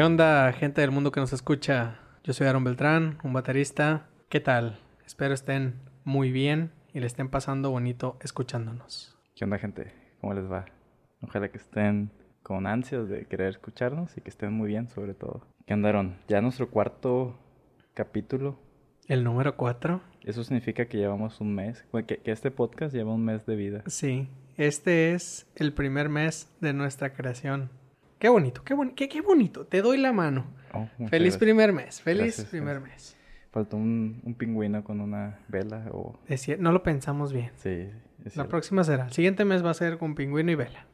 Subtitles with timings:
[0.00, 1.98] ¿Qué onda, gente del mundo que nos escucha?
[2.24, 4.06] Yo soy Aaron Beltrán, un baterista.
[4.30, 4.80] ¿Qué tal?
[5.04, 5.74] Espero estén
[6.04, 9.14] muy bien y le estén pasando bonito escuchándonos.
[9.36, 9.92] ¿Qué onda, gente?
[10.22, 10.64] ¿Cómo les va?
[11.20, 12.10] Ojalá que estén
[12.42, 15.46] con ansias de querer escucharnos y que estén muy bien, sobre todo.
[15.66, 16.16] ¿Qué andaron?
[16.28, 17.38] Ya nuestro cuarto
[17.92, 18.58] capítulo.
[19.06, 20.00] ¿El número 4?
[20.22, 23.82] Eso significa que llevamos un mes, que, que este podcast lleva un mes de vida.
[23.86, 27.68] Sí, este es el primer mes de nuestra creación.
[28.20, 29.66] Qué bonito, qué, boni- qué, qué bonito.
[29.66, 30.44] Te doy la mano.
[30.72, 31.36] Oh, Feliz gracias.
[31.38, 33.16] primer mes, feliz Gracias, primer gracias.
[33.16, 33.16] mes.
[33.50, 36.16] Faltó un, un pingüino con una vela o...
[36.28, 37.50] Es no lo pensamos bien.
[37.56, 37.88] Sí,
[38.24, 39.06] es La próxima será.
[39.06, 40.86] El siguiente mes va a ser con pingüino y vela.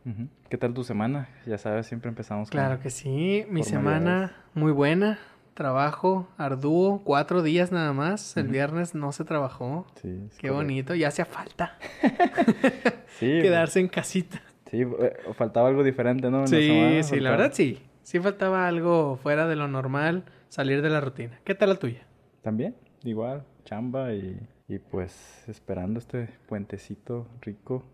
[0.49, 1.29] ¿Qué tal tu semana?
[1.45, 2.59] Ya sabes, siempre empezamos con...
[2.59, 3.45] Claro que sí.
[3.51, 5.19] Mi semana muy buena.
[5.53, 7.03] Trabajo arduo.
[7.05, 8.37] Cuatro días nada más.
[8.39, 9.87] El viernes no se trabajó.
[10.01, 10.55] Sí, Qué correcto.
[10.55, 10.95] bonito.
[10.95, 11.79] Ya hacía falta
[13.19, 14.41] Sí, quedarse en casita.
[14.71, 16.39] Sí, eh, faltaba algo diferente, ¿no?
[16.39, 17.81] En la Sí, semana, sí, la verdad sí.
[18.03, 20.25] Sí faltaba algo fuera de lo normal.
[20.49, 21.41] Salir de la rutina.
[21.45, 22.07] ¿Qué tal la tuya?
[22.43, 27.85] También, igual, chamba y, y pues esperando este puentecito rico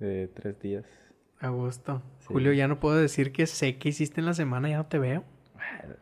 [0.00, 0.84] de tres días.
[1.38, 2.02] A gusto.
[2.18, 2.26] Sí.
[2.28, 4.68] Julio, ya no puedo decir que sé que hiciste en la semana.
[4.68, 5.24] Ya no te veo.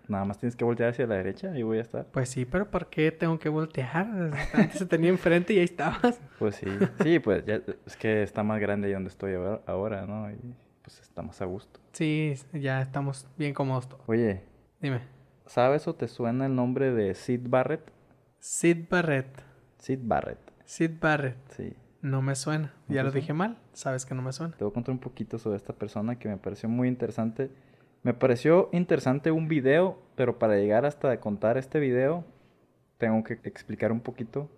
[0.09, 2.07] Nada más tienes que voltear hacia la derecha y voy a estar.
[2.07, 4.07] Pues sí, pero ¿por qué tengo que voltear?
[4.55, 6.21] Antes se tenía enfrente y ahí estabas.
[6.39, 6.67] Pues sí,
[7.03, 10.31] sí, pues ya es que está más grande ahí donde estoy ahora, ahora, ¿no?
[10.31, 10.39] Y
[10.83, 11.81] pues está más a gusto.
[11.93, 14.03] Sí, ya estamos bien cómodos todos.
[14.07, 14.43] Oye,
[14.81, 15.01] Dime.
[15.47, 17.91] ¿sabes o te suena el nombre de Sid Barrett?
[18.39, 19.43] Sid Barrett.
[19.79, 21.37] Sid Barrett, Sid Barrett.
[21.57, 21.75] sí.
[22.03, 22.73] No me suena.
[22.89, 23.21] ¿No Ya lo suena?
[23.21, 23.59] dije mal.
[23.75, 24.57] Sabes que no me suena.
[24.57, 27.51] Te voy a contar un poquito sobre esta persona que me pareció muy interesante.
[28.03, 32.25] Me pareció interesante un video, pero para llegar hasta contar este video,
[32.99, 34.49] tengo que explicar un poquito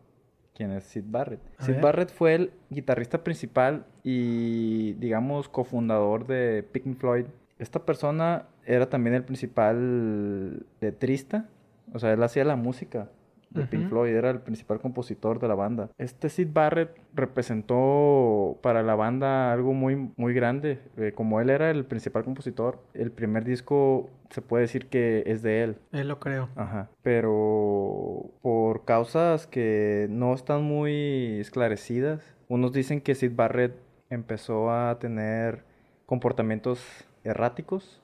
[0.54, 1.40] quién es Sid Barrett.
[1.58, 1.82] A Sid ver.
[1.82, 7.26] Barrett fue el guitarrista principal y, digamos, cofundador de Pink Floyd.
[7.58, 11.48] Esta persona era también el principal letrista,
[11.92, 13.08] o sea, él hacía la música
[13.54, 13.88] de Pink.
[13.88, 15.90] Floyd, era el principal compositor de la banda.
[15.98, 20.80] Este Sid Barrett representó para la banda algo muy, muy grande.
[20.96, 25.42] Eh, como él era el principal compositor, el primer disco se puede decir que es
[25.42, 25.76] de él.
[25.92, 26.48] Él lo creo.
[26.56, 26.88] Ajá.
[27.02, 33.74] Pero por causas que no están muy esclarecidas, unos dicen que Sid Barrett
[34.10, 35.64] empezó a tener
[36.06, 38.00] comportamientos erráticos.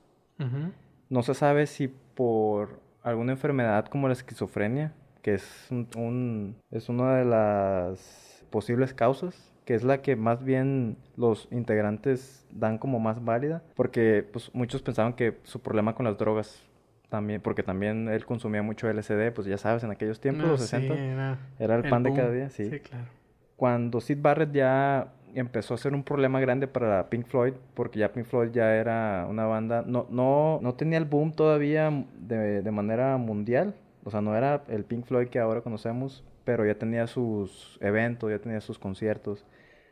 [1.09, 6.89] No se sabe si por alguna enfermedad como la esquizofrenia, que es un, un- es
[6.89, 9.35] una de las posibles causas,
[9.65, 14.81] que es la que más bien los integrantes dan como más válida, porque pues muchos
[14.81, 16.63] pensaban que su problema con las drogas
[17.09, 20.59] también, porque también él consumía mucho LSD, pues ya sabes, en aquellos tiempos, Ah, los
[20.61, 22.69] sí, 60, era era el, pan de cada día, sí.
[22.69, 23.05] Sí, claro.
[23.55, 28.11] Cuando Sid Barrett ya empezó a ser un problema grande para Pink Floyd, porque ya
[28.13, 32.71] Pink Floyd ya era una banda, no, no, no tenía el boom todavía de, de
[32.71, 37.07] manera mundial, o sea, no era el Pink Floyd que ahora conocemos, pero ya tenía
[37.07, 39.45] sus eventos, ya tenía sus conciertos.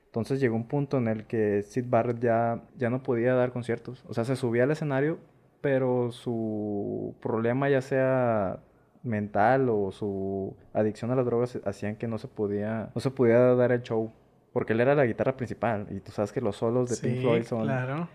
[0.06, 4.04] Entonces llegó un punto en el que Sid Barrett ya, ya no podía dar conciertos.
[4.08, 5.20] O sea, se subía al escenario,
[5.62, 8.60] pero su problema, ya sea
[9.04, 13.38] mental o su adicción a las drogas, hacían que no se podía, no se podía
[13.56, 14.12] dar el show.
[14.54, 15.88] Porque él era la guitarra principal.
[15.92, 17.64] Y tú sabes que los solos de Pink Floyd son.
[17.64, 18.10] claro.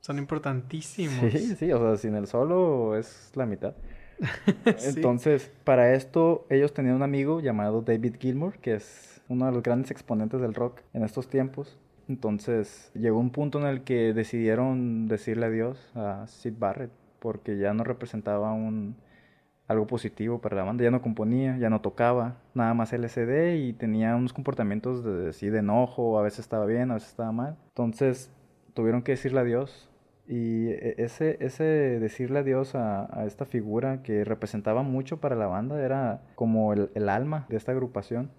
[0.00, 1.32] Son importantísimos.
[1.32, 3.74] Sí, sí, o sea, sin el solo es la mitad.
[4.64, 9.62] Entonces, para esto, ellos tenían un amigo llamado David Gilmour, que es uno de los
[9.62, 11.78] grandes exponentes del rock en estos tiempos.
[12.08, 17.72] Entonces, llegó un punto en el que decidieron decirle adiós a Sid Barrett, porque ya
[17.72, 18.96] no representaba un
[19.66, 23.72] algo positivo para la banda, ya no componía, ya no tocaba, nada más LCD y
[23.72, 27.56] tenía unos comportamientos de, sí, de enojo, a veces estaba bien, a veces estaba mal.
[27.68, 28.30] Entonces,
[28.74, 29.88] tuvieron que decirle adiós.
[30.26, 35.46] Y e- ese, ese decirle adiós a, a esta figura que representaba mucho para la
[35.46, 38.30] banda era como el, el alma de esta agrupación.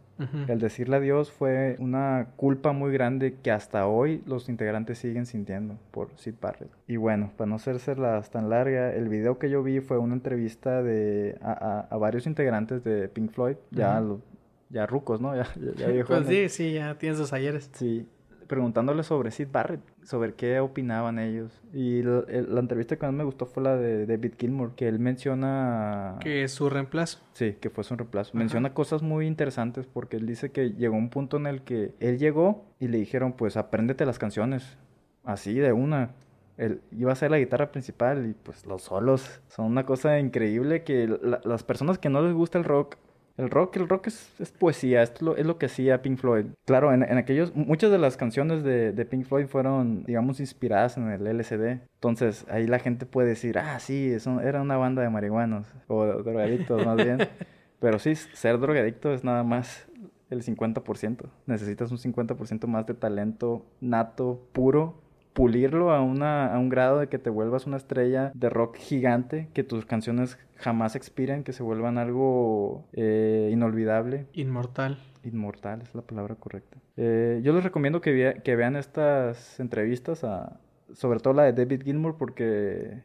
[0.47, 5.77] El decirle adiós fue una culpa muy grande que hasta hoy los integrantes siguen sintiendo
[5.91, 6.69] por Sid Barrett.
[6.87, 10.81] Y bueno, para no hacérselas tan larga, el video que yo vi fue una entrevista
[10.81, 14.21] de a, a- a varios integrantes de Pink Floyd, ya, lo-
[14.69, 15.35] ya rucos, ¿no?
[15.35, 17.69] Ya, ya, ya Pues sí, sí, ya tienes sus ayeres.
[17.73, 18.07] Sí,
[18.47, 21.61] preguntándole sobre Sid Barrett, sobre qué opinaban ellos.
[21.73, 22.23] Y la,
[22.59, 26.17] entrevista que más me gustó fue la de David Gilmour, que él menciona...
[26.21, 27.19] Que es su reemplazo.
[27.33, 28.31] Sí, que fue su reemplazo.
[28.31, 28.39] Ajá.
[28.39, 32.17] Menciona cosas muy interesantes porque él dice que llegó un punto en el que él
[32.17, 34.77] llegó y le dijeron, pues apréndete las canciones,
[35.23, 36.11] así de una.
[36.57, 40.83] Él iba a ser la guitarra principal y pues los solos son una cosa increíble
[40.83, 42.95] que la- las personas que no les gusta el rock
[43.37, 46.19] El rock, el rock es, es poesía, esto es lo, es lo que hacía Pink
[46.19, 46.45] Floyd.
[46.65, 50.95] Claro, en, en aquellos, muchas de las canciones de, de, Pink Floyd fueron, digamos, inspiradas
[50.95, 51.81] en el LSD.
[51.95, 56.05] Entonces, ahí la gente puede decir, ah, sí, eso era una banda de marihuanos, o
[56.05, 57.17] drogadictos más bien.
[57.79, 59.85] Pero sí, ser drogadicto es nada más
[60.29, 61.25] el 50%.
[61.45, 65.01] Necesitas un 50% más de talento nato, puro,
[65.35, 69.49] pulirlo a, una, a un grado de que te vuelvas una estrella de rock gigante,
[69.53, 74.27] que tus canciones jamás expiren, que se vuelvan algo eh, inolvidable.
[74.31, 74.97] Inmortal.
[75.25, 76.77] Inmortal es la palabra correcta.
[76.95, 80.61] Eh, yo les recomiendo que, que vean estas entrevistas, a,
[80.93, 83.03] sobre todo la de David Gilmour, porque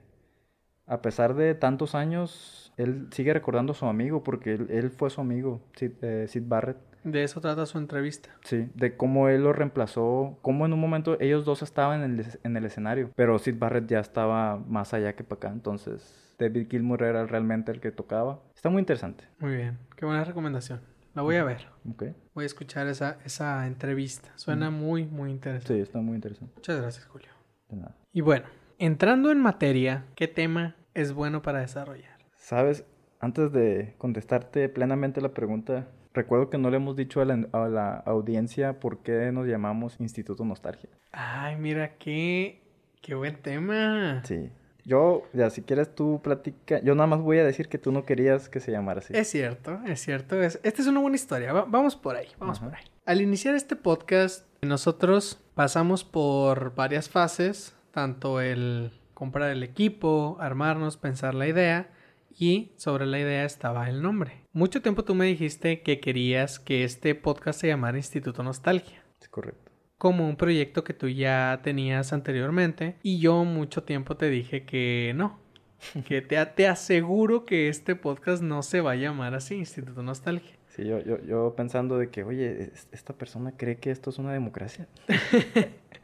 [0.86, 5.20] a pesar de tantos años, él sigue recordando a su amigo, porque él, fue su
[5.20, 6.78] amigo, Sid, eh, Sid Barrett.
[7.05, 8.31] De eso trata su entrevista.
[8.44, 12.26] Sí, de cómo él lo reemplazó, cómo en un momento ellos dos estaban en el,
[12.43, 16.69] en el escenario, pero Sid Barrett ya estaba más allá que para acá, entonces David
[16.70, 18.41] Gilmour era realmente el que tocaba.
[18.55, 19.25] Está muy interesante.
[19.38, 20.81] Muy bien, qué buena recomendación.
[21.14, 21.67] La voy a ver.
[21.94, 22.14] Okay.
[22.35, 24.31] Voy a escuchar esa, esa entrevista.
[24.37, 25.75] Suena muy, muy interesante.
[25.75, 26.52] Sí, está muy interesante.
[26.55, 27.29] Muchas gracias, Julio.
[27.69, 27.97] De nada.
[28.12, 28.47] Y bueno,
[28.79, 32.19] entrando en materia, ¿qué tema es bueno para desarrollar?
[32.37, 32.85] Sabes,
[33.19, 38.80] antes de contestarte plenamente la pregunta, Recuerdo que no le hemos dicho a la, audiencia
[38.80, 40.90] por qué nos llamamos Instituto Nostalgia.
[41.12, 42.60] Ay, mira, qué,
[43.00, 44.22] qué buen tema.
[44.24, 44.50] Sí.
[44.84, 46.80] Yo, ya, si quieres tú platica.
[46.82, 49.12] Yo nada más voy a decir que tú no querías que se llamara así.
[49.16, 50.42] Es cierto, es cierto.
[50.42, 51.52] Es, esta es una buena historia.
[51.52, 52.84] vamos por ahí, vamos por ahí.
[53.04, 57.76] Al iniciar este podcast, nosotros pasamos por varias fases.
[57.92, 61.88] Tanto el comprar el equipo, armarnos, pensar la idea
[62.30, 64.44] y sobre la idea estaba el nombre.
[64.52, 69.04] Mucho tiempo tú me dijiste que querías que este podcast se llamara Instituto Nostalgia.
[69.20, 69.70] Es correcto.
[69.98, 75.12] Como un proyecto que tú ya tenías anteriormente y yo mucho tiempo te dije que
[75.14, 75.38] no.
[76.06, 80.56] Que te, te aseguro que este podcast no se va a llamar así, Instituto Nostalgia.
[80.68, 84.32] Sí, yo, yo, yo pensando de que, oye, esta persona cree que esto es una
[84.32, 84.88] democracia.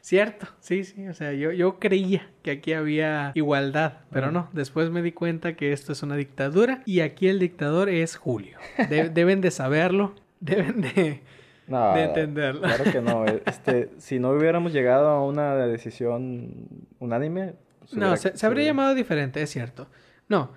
[0.00, 4.90] Cierto, sí, sí, o sea, yo, yo creía que aquí había igualdad, pero no, después
[4.90, 8.58] me di cuenta que esto es una dictadura y aquí el dictador es Julio.
[8.88, 11.22] deben de saberlo, deben de,
[11.68, 12.62] entenderlo.
[12.62, 16.68] Claro que no, este, si no hubiéramos llegado a una decisión
[16.98, 17.54] unánime...
[17.92, 19.88] No, se, se habría llamado diferente, es cierto.
[20.28, 20.52] No,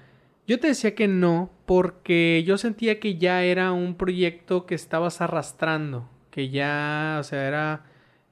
[0.47, 5.19] yo te decía que no porque yo sentía que ya era un proyecto que estabas
[5.19, 7.83] arrastrando, que ya, o sea, era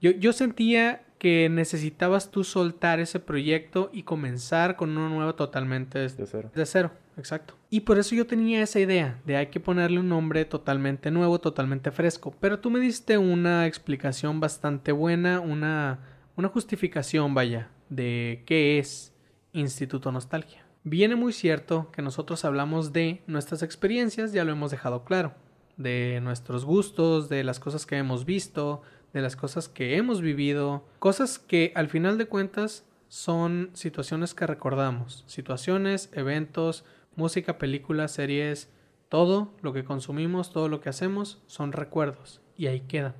[0.06, 5.98] yo, yo sentía que necesitabas tú soltar ese proyecto y comenzar con uno nuevo totalmente
[5.98, 6.52] de cero.
[6.54, 7.56] De cero, exacto.
[7.72, 11.40] Y por eso yo tenía esa idea de hay que ponerle un nombre totalmente nuevo,
[11.40, 12.36] totalmente fresco.
[12.40, 16.02] Pero tú me diste una explicación bastante buena, una,
[16.36, 19.12] una justificación, vaya, de qué es
[19.54, 20.66] Instituto Nostalgia.
[20.84, 25.34] Viene muy cierto que nosotros hablamos de nuestras experiencias, ya lo hemos dejado claro,
[25.78, 28.84] de nuestros gustos, de las cosas que hemos visto,
[29.16, 34.46] de las cosas que hemos vivido, cosas que al final de cuentas son situaciones que
[34.46, 36.84] recordamos, situaciones, eventos,
[37.16, 38.70] música, películas, series,
[39.08, 43.16] todo lo que consumimos, todo lo que hacemos son recuerdos y ahí quedan.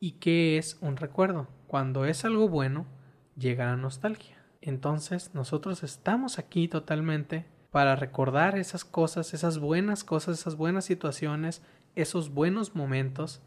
[0.00, 1.46] ¿Y qué es un recuerdo?
[1.68, 2.84] Cuando es algo bueno,
[3.36, 4.44] llega la nostalgia.
[4.60, 11.62] Entonces nosotros estamos aquí totalmente para recordar esas cosas, esas buenas cosas, esas buenas situaciones,
[11.94, 13.42] esos buenos momentos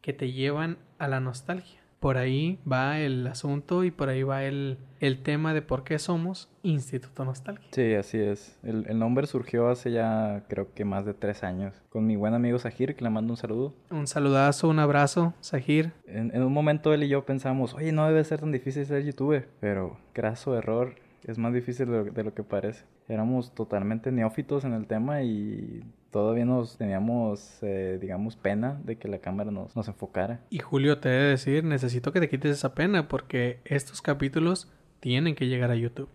[0.00, 1.80] que te llevan a la nostalgia.
[2.00, 5.98] Por ahí va el asunto y por ahí va el, el tema de por qué
[5.98, 7.68] somos Instituto Nostalgia.
[7.72, 8.58] Sí, así es.
[8.62, 12.32] El, el, nombre surgió hace ya creo que más de tres años con mi buen
[12.32, 13.74] amigo Sahir, que le mando un saludo.
[13.90, 15.92] Un saludazo, un abrazo, Sahir.
[16.06, 19.04] En, en un momento él y yo pensamos, oye, no debe ser tan difícil ser
[19.04, 20.94] youtuber, pero graso error,
[21.26, 22.84] es más difícil de lo, que parece.
[23.10, 29.08] Éramos totalmente neófitos en el tema y todavía nos teníamos, eh, digamos, pena de que
[29.08, 30.40] la cámara nos, nos enfocara.
[30.48, 34.72] Y Julio, te he de decir, necesito que te quites esa pena porque estos capítulos
[35.00, 36.08] tienen que llegar a YouTube.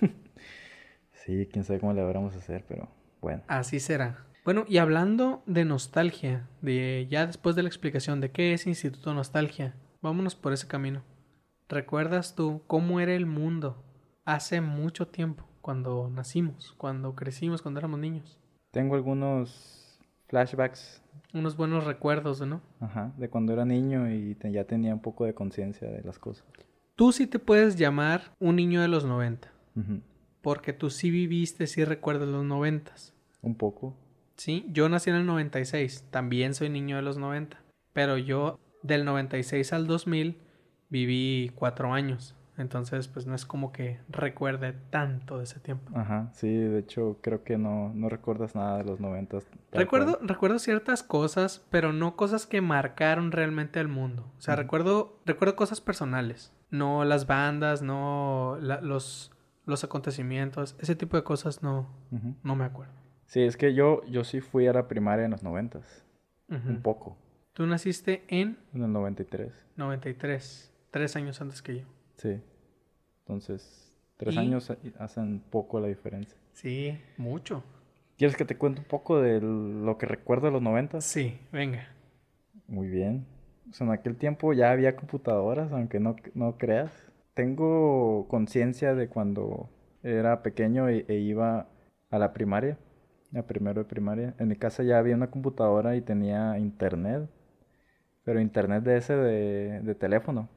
[1.12, 2.88] sí, quién sabe cómo le vamos a hacer, pero
[3.20, 3.42] bueno.
[3.46, 4.24] Así será.
[4.44, 9.12] Bueno, y hablando de nostalgia, de ya después de la explicación de qué es Instituto
[9.12, 11.02] Nostalgia, vámonos por ese camino.
[11.68, 13.84] ¿Recuerdas tú cómo era el mundo
[14.24, 18.38] hace mucho tiempo, cuando nacimos, cuando crecimos, cuando éramos niños.
[18.70, 19.98] Tengo algunos
[20.28, 21.02] flashbacks.
[21.34, 22.60] Unos buenos recuerdos, ¿no?
[22.80, 26.46] Ajá, de cuando era niño y ya tenía un poco de conciencia de las cosas.
[26.96, 29.52] Tú sí te puedes llamar un niño de los 90.
[30.42, 33.14] Porque tú sí viviste, sí recuerdas los noventas.
[33.42, 33.94] Un poco.
[34.36, 37.60] Sí, yo nací en el 96, también soy niño de los 90.
[37.92, 40.38] Pero yo del 96 al 2000
[40.88, 42.34] viví cuatro años.
[42.58, 45.90] Entonces, pues no es como que recuerde tanto de ese tiempo.
[45.96, 49.46] Ajá, sí, de hecho creo que no, no recuerdas nada de los noventas.
[49.72, 50.28] Recuerdo, cual.
[50.28, 54.30] recuerdo ciertas cosas, pero no cosas que marcaron realmente al mundo.
[54.38, 56.52] O sea, recuerdo, recuerdo cosas personales.
[56.70, 59.30] No las bandas, no la- los,
[59.64, 60.76] los acontecimientos.
[60.80, 61.88] Ese tipo de cosas no,
[62.42, 62.92] no me acuerdo.
[63.26, 66.04] Sí, es que yo, yo sí fui a la primaria en los noventas,
[66.50, 66.68] Ujú.
[66.68, 67.16] un poco,
[67.52, 71.84] Tú naciste en en el 93, 93, tres años antes que yo.
[72.18, 72.42] Sí.
[73.20, 76.38] Entonces, tres Y- años ha- hacen poco la diferencia.
[76.52, 77.62] Sí, mucho.
[78.18, 81.04] ¿Quieres que te cuente un poco de lo que recuerdo de los noventas?
[81.04, 81.88] Sí, venga.
[82.66, 83.26] Muy bien.
[83.70, 86.90] O sea, en aquel tiempo ya había computadoras, aunque no, no creas.
[87.34, 89.68] Tengo conciencia de cuando
[90.02, 91.68] era pequeño e, e iba
[92.10, 92.78] a la primaria,
[93.34, 94.34] a primero de primaria.
[94.38, 97.28] En mi casa ya había una computadora y tenía internet,
[98.24, 100.48] pero internet de ese de, de teléfono.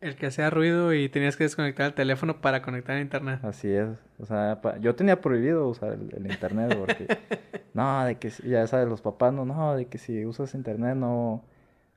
[0.00, 3.40] El que hacía ruido y tenías que desconectar el teléfono para conectar a internet.
[3.42, 3.88] Así es.
[4.18, 7.06] O sea, pa- yo tenía prohibido usar el, el internet porque,
[7.74, 11.44] no, de que ya sabes, los papás, no, no, de que si usas internet no,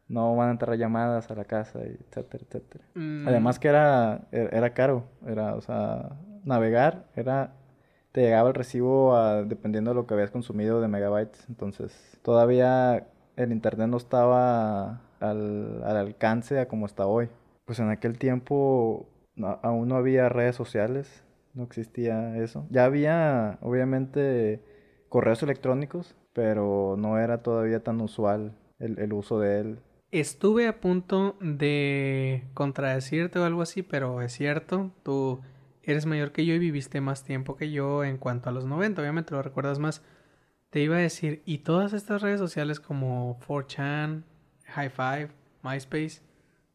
[0.08, 2.86] no van a entrar llamadas a la casa, y etcétera, etcétera.
[2.96, 6.10] Mm, Además que era, era era caro, era, o sea,
[6.46, 7.52] navegar era,
[8.14, 13.08] te llegaba el recibo a- dependiendo de lo que habías consumido de megabytes, entonces todavía
[13.36, 17.28] el internet no estaba al, al alcance a como está hoy.
[17.70, 19.08] Pues en aquel tiempo
[19.62, 21.24] aún no había redes sociales,
[21.54, 22.66] no existía eso.
[22.72, 24.64] Ya había, obviamente,
[25.08, 29.80] correos electrónicos, pero no era todavía tan usual el, el uso de él.
[30.10, 35.42] Estuve a punto de contradecirte o algo así, pero es cierto, tú
[35.84, 39.00] eres mayor que yo y viviste más tiempo que yo en cuanto a los 90,
[39.00, 40.02] obviamente lo recuerdas más.
[40.72, 44.24] Te iba a decir, y todas estas redes sociales como 4chan,
[44.66, 45.30] High Five,
[45.62, 46.28] MySpace,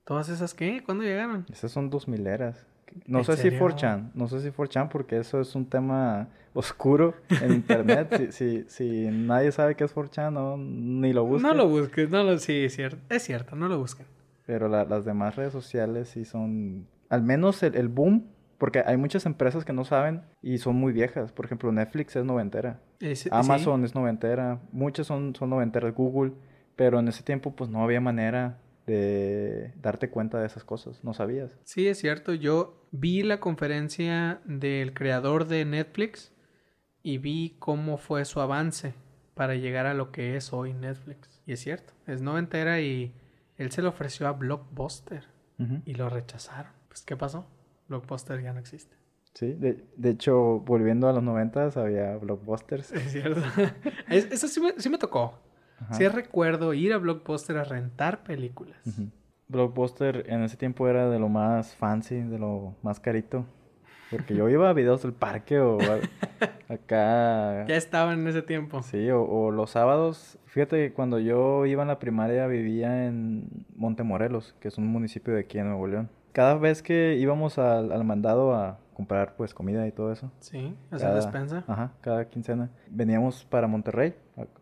[0.04, 1.46] todas esas qué, ¿cuándo llegaron?
[1.52, 2.66] Esas son dos mileras.
[3.06, 7.14] No ¿En sé si 4chan, no sé si 4chan porque eso es un tema oscuro
[7.42, 8.30] en internet.
[8.30, 11.42] si, si, si nadie sabe qué es 4chan, no, ni lo busques.
[11.42, 14.06] No lo busques, no lo, sí, es cierto, es cierto, no lo busquen.
[14.46, 18.26] Pero la- las demás redes sociales sí son, al menos el, el boom,
[18.58, 21.32] porque hay muchas empresas que no saben y son muy viejas.
[21.32, 23.28] Por ejemplo, Netflix es noventera, Es- sí.
[23.32, 26.32] Amazon es noventera, muchas son, son noventeras, Google,
[26.76, 31.14] pero en ese tiempo pues no había manera de darte cuenta de esas cosas, no
[31.14, 31.58] sabías.
[31.64, 32.34] Sí, es cierto.
[32.34, 36.32] Yo vi la conferencia del creador de Netflix
[37.02, 38.94] y vi cómo fue su avance
[39.34, 41.40] para llegar a lo que es hoy Netflix.
[41.46, 43.14] Y es cierto, es noventera y
[43.56, 45.24] él se lo ofreció a Blockbuster
[45.86, 46.72] y lo rechazaron.
[46.88, 47.46] Pues, ¿qué pasó?
[47.88, 48.96] Blockbuster ya no existe.
[49.34, 52.92] Sí, de, de hecho, volviendo a los noventas, había blockbusters.
[52.92, 53.40] Es cierto.
[54.08, 55.40] Es- Eso sí me, sí me tocó.
[55.80, 55.94] Ajá.
[55.94, 58.76] Sí recuerdo ir a Blockbuster a rentar películas.
[58.86, 59.08] Ujú.
[59.48, 63.44] Blockbuster en ese tiempo era de lo más fancy, de lo más carito.
[64.10, 65.98] Porque yo iba a videos del parque o a-
[66.72, 67.66] acá.
[67.66, 68.82] Ya estaban en ese tiempo.
[68.82, 70.38] Sí, o, o los sábados.
[70.46, 75.34] Fíjate que cuando yo iba en la primaria vivía en Montemorelos, que es un municipio
[75.34, 76.08] de aquí en Nuevo León.
[76.32, 80.74] Cada vez que íbamos al, al mandado a comprar pues comida y todo eso, Sí,
[80.90, 81.64] hacer cada, despensa.
[81.66, 82.70] Ajá, cada quincena.
[82.88, 84.14] Veníamos para Monterrey,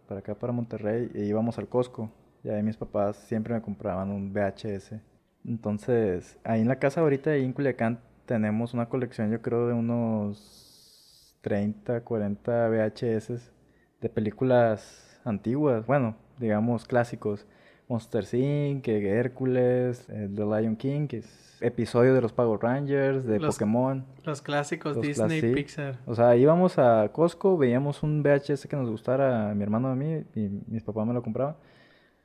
[0.09, 2.11] para acá para Monterrey, e íbamos al Costco.
[2.43, 5.01] Y ahí mis papás siempre me compraban un VHS.
[5.45, 9.75] Entonces, ahí en la casa ahorita, ahí en Culiacán, tenemos una colección, yo creo, de
[9.75, 13.53] unos 30, 40 VHS
[14.01, 15.87] de películas antiguas.
[15.87, 17.47] Bueno, digamos clásicos.
[17.93, 23.39] Monster Inc., Hércules, eh, The Lion King, que es episodio de los Power Rangers, de
[23.39, 24.05] Los- Pokémon.
[24.25, 25.55] Los clásicos Los Disney.
[25.55, 25.99] Pixar.
[26.07, 29.95] O sea, íbamos a Costco, veíamos un VHS que nos gustara a mi hermano a
[29.95, 31.57] mí, y mis papás me lo compraban.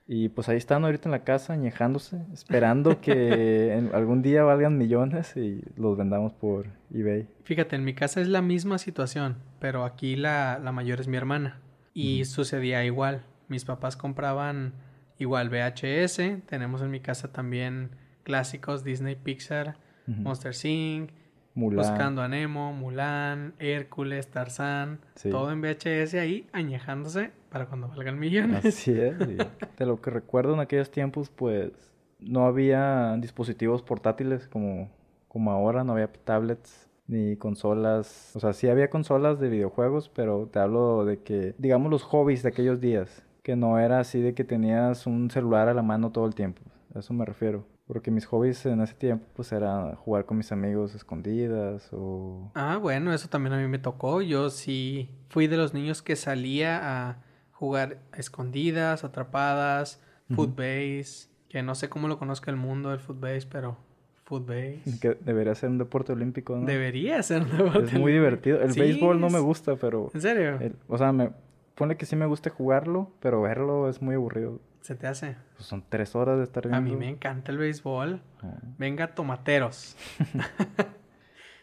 [0.08, 4.78] Y pues ahí están ahorita en la casa, añejándose, esperando que en- algún día valgan
[4.78, 7.28] millones y los vendamos por eBay.
[7.44, 11.18] Fíjate, en mi casa es la misma situación, pero aquí la, la mayor es mi
[11.18, 11.60] hermana.
[11.94, 12.32] Y Ujú.
[12.32, 13.24] sucedía igual.
[13.50, 14.74] Mis papás compraban
[15.20, 16.46] igual VHS.
[16.46, 17.92] Tenemos en mi casa también
[18.24, 19.78] clásicos Disney Pixar.
[20.06, 21.12] Monster Inc.,
[21.54, 21.78] Mulan.
[21.78, 25.00] Buscando a Nemo, Mulan, Hércules, Tarzán.
[25.16, 25.30] Sí.
[25.30, 28.64] Todo en VHS ahí añejándose para cuando valgan millones.
[28.64, 29.16] Así es.
[29.22, 31.72] y de lo que recuerdo en aquellos tiempos, pues
[32.20, 34.92] no había dispositivos portátiles como,
[35.28, 38.36] como ahora, no había tablets ni consolas.
[38.36, 42.44] O sea, sí había consolas de videojuegos, pero te hablo de que, digamos, los hobbies
[42.44, 46.12] de aquellos días, que no era así de que tenías un celular a la mano
[46.12, 46.62] todo el tiempo.
[46.94, 47.66] A eso me refiero.
[47.88, 52.52] Porque mis hobbies en ese tiempo, pues era jugar con mis amigos escondidas o...
[52.56, 54.22] Ah, bueno, eso también a mí me tocó.
[54.22, 57.24] Yo sí fui de los niños que salía a
[57.54, 60.02] jugar a escondidas, atrapadas,
[60.36, 63.78] footbase, que no sé cómo lo conozca el mundo del footbase, pero
[64.26, 64.82] Footbase.
[65.02, 66.66] Que debería ser un deporte olímpico, ¿no?
[66.66, 68.60] Debería ser un deporte Es muy divertido.
[68.62, 70.12] El Sí, béisbol no me gusta, pero...
[70.14, 70.58] ¿En serio?
[70.60, 71.30] el- o sea, me...
[71.78, 74.60] Ponle que sí me gusta jugarlo, pero verlo es muy aburrido.
[74.82, 75.38] ¿Se te hace?
[75.56, 76.78] Pues son tres horas de estar viendo.
[76.78, 78.22] A mí me encanta el béisbol.
[78.42, 79.96] Ah, Venga, tomateros.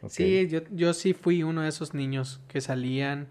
[0.08, 3.28] Sí, yo, yo sí fui uno de esos niños que salían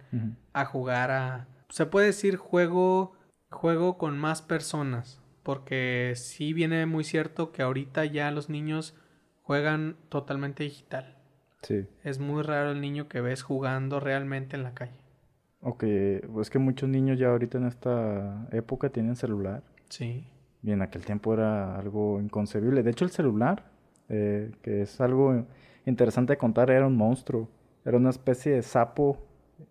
[0.53, 1.47] a jugar a...
[1.69, 3.13] Se puede decir juego,
[3.51, 5.21] juego con más personas.
[5.43, 8.95] Porque sí viene muy cierto que ahorita ya los niños
[9.43, 11.17] juegan totalmente digital.
[11.61, 11.85] Sí.
[12.03, 15.02] Es muy raro el niño que ves jugando realmente en la calle.
[15.63, 15.83] Ok,
[16.33, 19.63] pues que muchos niños ya ahorita en esta época tienen celular.
[19.89, 20.25] Sí.
[20.61, 22.83] Y en aquel tiempo era algo inconcebible.
[22.83, 23.63] De hecho, el celular,
[24.09, 25.45] eh, que es algo
[25.85, 27.47] interesante de contar, era un monstruo.
[27.85, 29.17] Era una especie de sapo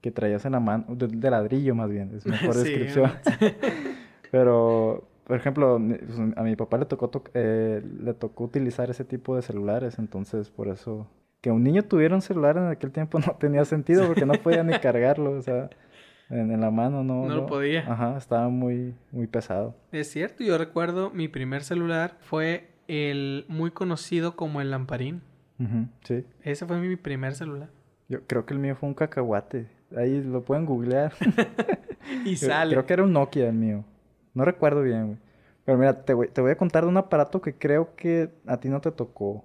[0.00, 3.10] que traías en la mano, de, de ladrillo más bien, es mejor Sí, descripción.
[4.30, 9.04] Pero, por ejemplo, pues, a mi papá le tocó, toc- eh, le tocó utilizar ese
[9.04, 11.06] tipo de celulares, entonces por eso...
[11.42, 14.62] Que un niño tuviera un celular en aquel tiempo no tenía sentido porque no podía
[14.62, 15.68] ni cargarlo, o sea,
[16.30, 17.26] en, en la mano no...
[17.26, 17.80] No lo podía.
[17.80, 19.76] Ajá, estaba muy, muy pesado.
[19.92, 25.20] Es cierto, yo recuerdo mi primer celular fue el muy conocido como el lamparín.
[25.58, 26.24] Ujú, sí.
[26.42, 27.68] Ese fue mi primer celular.
[28.08, 29.66] Yo creo que el mío fue un cacahuate.
[29.96, 31.12] Ahí lo pueden googlear.
[32.24, 32.72] Y Yo sale.
[32.72, 33.84] Creo que era un Nokia el mío.
[34.34, 35.18] No recuerdo bien, güey.
[35.64, 38.58] Pero mira, te voy, te voy a contar de un aparato que creo que a
[38.58, 39.44] ti no te tocó.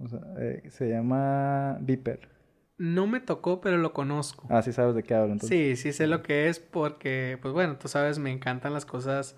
[0.00, 2.28] O sea, eh, se llama Viper.
[2.76, 4.46] No me tocó, pero lo conozco.
[4.50, 5.32] Ah, sí sabes de qué hablo.
[5.32, 5.48] Entonces.
[5.48, 9.36] Sí, sí sé lo que es porque, pues bueno, tú sabes, me encantan las cosas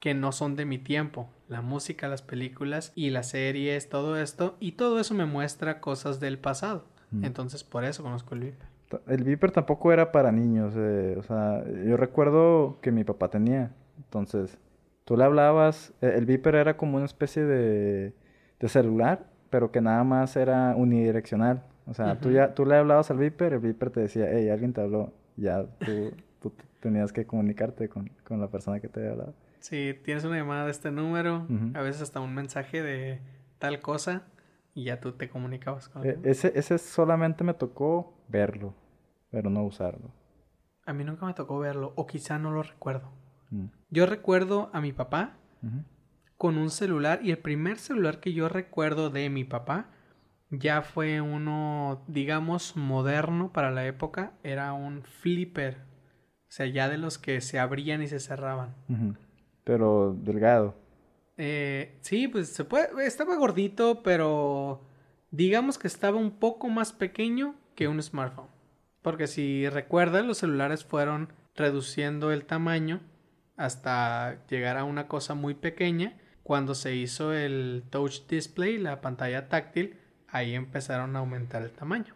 [0.00, 1.30] que no son de mi tiempo.
[1.48, 4.56] La música, las películas y las series, todo esto.
[4.58, 6.84] Y todo eso me muestra cosas del pasado.
[7.12, 7.24] Mm.
[7.24, 8.66] Entonces, por eso conozco el Viper.
[9.06, 10.74] El Viper tampoco era para niños.
[10.76, 13.70] eh, o sea, yo recuerdo que mi papá tenía.
[13.98, 14.58] Entonces,
[15.04, 15.94] tú le hablabas.
[16.00, 18.14] eh, El Viper era como una especie de,
[18.58, 21.62] de celular, pero que nada más era unidireccional.
[21.86, 22.36] O sea, tú, Ujú.
[22.36, 25.12] ya, tú le hablabas al Viper, el Viper te decía, hey, alguien te habló.
[25.36, 29.34] Ya tú, tú tenías que comunicarte con, con la persona que te había hablado.
[29.60, 33.20] Si tienes una llamada de este número, a veces hasta un mensaje de
[33.58, 34.22] tal cosa,
[34.74, 36.20] y ya tú te comunicabas con Eh, él.
[36.24, 38.74] ese, ese solamente me tocó verlo,
[39.30, 40.10] pero no usarlo.
[40.84, 43.08] A mí nunca me tocó verlo, o quizá no lo recuerdo.
[43.50, 43.66] Mm.
[43.90, 45.36] Yo recuerdo a mi papá.
[46.36, 49.90] Con un celular y el primer celular que yo recuerdo de mi papá
[50.50, 54.32] ya fue uno, digamos, moderno para la época.
[54.42, 55.78] Era un flipper.
[56.48, 58.74] O sea, ya de los que se abrían y se cerraban.
[59.64, 60.76] Pero delgado.
[61.36, 63.06] Eh, sí, pues se puede.
[63.06, 64.82] Estaba gordito, pero
[65.30, 68.48] digamos que estaba un poco más pequeño que un smartphone.
[69.02, 73.00] Porque si recuerdas, los celulares fueron reduciendo el tamaño
[73.56, 76.18] hasta llegar a una cosa muy pequeña.
[76.44, 79.96] Cuando se hizo el touch display, la pantalla táctil,
[80.28, 82.14] ahí empezaron a aumentar el tamaño.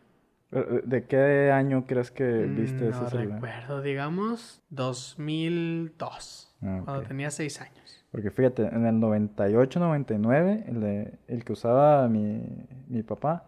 [0.51, 3.33] Pero, eh, ¿De qué año crees que viste Mm, ese no celular?
[3.43, 7.09] recuerdo, digamos, 2002, Ah, cuando ok.
[7.09, 8.05] tenía 6 años.
[8.11, 12.43] Porque fíjate, en el 98, 99, el, de- el que usaba mi,
[12.89, 13.47] mi papá,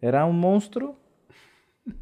[0.00, 0.96] era un monstruo.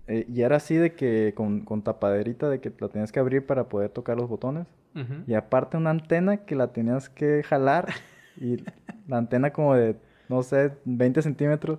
[0.07, 3.45] eh, y era así de que con, con tapaderita de que la tenías que abrir
[3.47, 4.67] para poder tocar los botones.
[4.95, 5.25] Ujú.
[5.27, 7.89] Y aparte una antena que la tenías que jalar.
[8.37, 8.57] y
[9.09, 9.97] la antena como de,
[10.29, 11.79] no sé, 20 centímetros.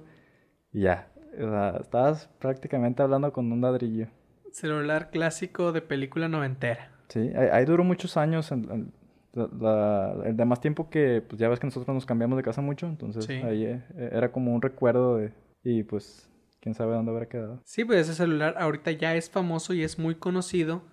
[0.71, 1.09] Y ya.
[1.35, 4.07] O sea, estabas prácticamente hablando con un ladrillo.
[4.51, 6.91] Celular clásico de película noventera.
[7.09, 8.51] Sí, ahí, ahí duró muchos años.
[8.51, 8.93] en- en-
[9.33, 12.61] la- la- el demás tiempo que, pues ya ves que nosotros nos cambiamos de casa
[12.61, 12.85] mucho.
[12.85, 13.33] Entonces Sí.
[13.33, 15.33] ahí eh, era como un recuerdo de...
[15.63, 17.59] Y pues, quién sabe dónde habrá quedado.
[17.65, 20.83] Sí, pues ese celular ahorita ya es famoso y es muy conocido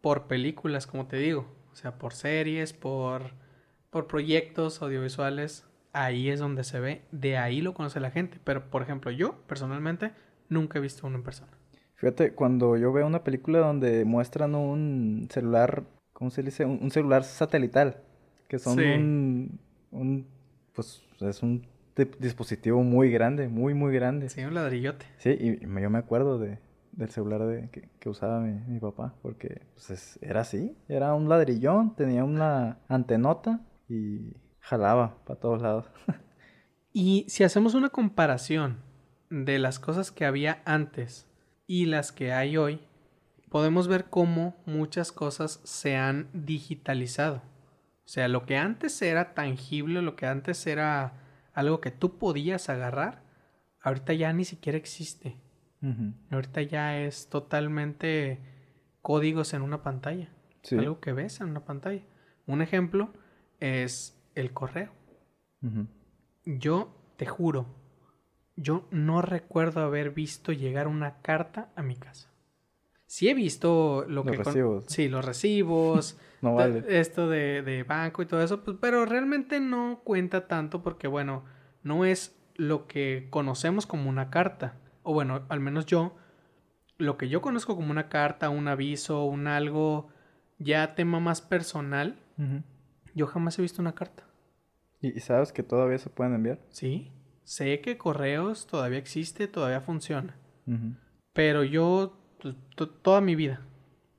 [0.00, 1.46] por películas, como te digo.
[1.74, 3.32] O sea, por series, por,
[3.90, 5.66] por proyectos audiovisuales.
[5.92, 7.02] Ahí es donde se ve.
[7.10, 8.38] De ahí lo conoce la gente.
[8.44, 10.12] Pero, por ejemplo, yo, personalmente,
[10.48, 11.50] nunca he visto uno en persona.
[11.96, 15.82] Fíjate, cuando yo veo una película donde muestran un celular,
[16.12, 16.64] ¿cómo se dice?
[16.64, 18.02] Un, un celular satelital,
[18.48, 18.84] que son Sí.
[18.84, 19.60] un,
[19.90, 20.26] un,
[20.74, 21.66] pues es un
[22.20, 24.28] dispositivo muy grande, muy, muy grande.
[24.28, 25.06] Sí, Sí, un ladrillote.
[25.24, 26.58] y me- yo me acuerdo de,
[26.96, 31.28] del celular de, que, usaba mi, mi papá, porque pues, es- era así, era un
[31.28, 35.86] ladrillón, tenía una antenota y jalaba para todos lados.
[36.96, 38.78] Y si hacemos una comparación
[39.28, 41.26] de las cosas que había antes
[41.66, 42.80] y las que hay hoy,
[43.50, 47.42] podemos ver cómo muchas cosas se han digitalizado.
[48.04, 51.14] O sea, lo que antes era tangible, lo que antes era
[51.52, 53.22] algo que tú podías agarrar,
[53.80, 55.36] ahorita ya ni siquiera existe.
[56.30, 58.40] Ahorita ya es totalmente
[59.02, 60.28] códigos en una pantalla.
[60.62, 60.76] Sí.
[60.78, 62.02] Algo que ves en una pantalla.
[62.46, 63.12] Un ejemplo
[63.60, 64.92] es el correo.
[66.44, 67.66] Yo te juro
[68.56, 72.30] yo no recuerdo haber visto llegar una carta a mi casa.
[73.06, 74.36] Sí he visto lo Los que...
[74.36, 74.84] con- recibos.
[74.88, 76.18] Sí, los recibos.
[76.44, 76.84] No vale.
[77.00, 81.46] Esto de, de banco y todo eso, pues, pero realmente no cuenta tanto porque, bueno,
[81.82, 84.76] no es lo que conocemos como una carta.
[85.04, 86.16] O bueno, al menos yo,
[86.98, 90.08] lo que yo conozco como una carta, un aviso, un algo,
[90.58, 92.18] ya tema más personal,
[93.14, 94.24] yo jamás he visto una carta.
[95.00, 96.58] ¿Y, sabes que todavía se pueden enviar?
[96.70, 97.12] Sí,
[97.44, 100.36] sé que correos todavía existe, todavía funciona.
[101.32, 102.18] Pero yo,
[103.02, 103.60] toda mi vida,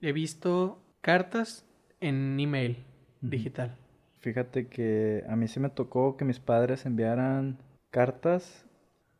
[0.01, 1.65] he visto cartas
[1.99, 2.85] en email
[3.21, 3.75] digital.
[4.19, 7.57] Fíjate que a mí sí me tocó que mis padres enviaran
[7.89, 8.65] cartas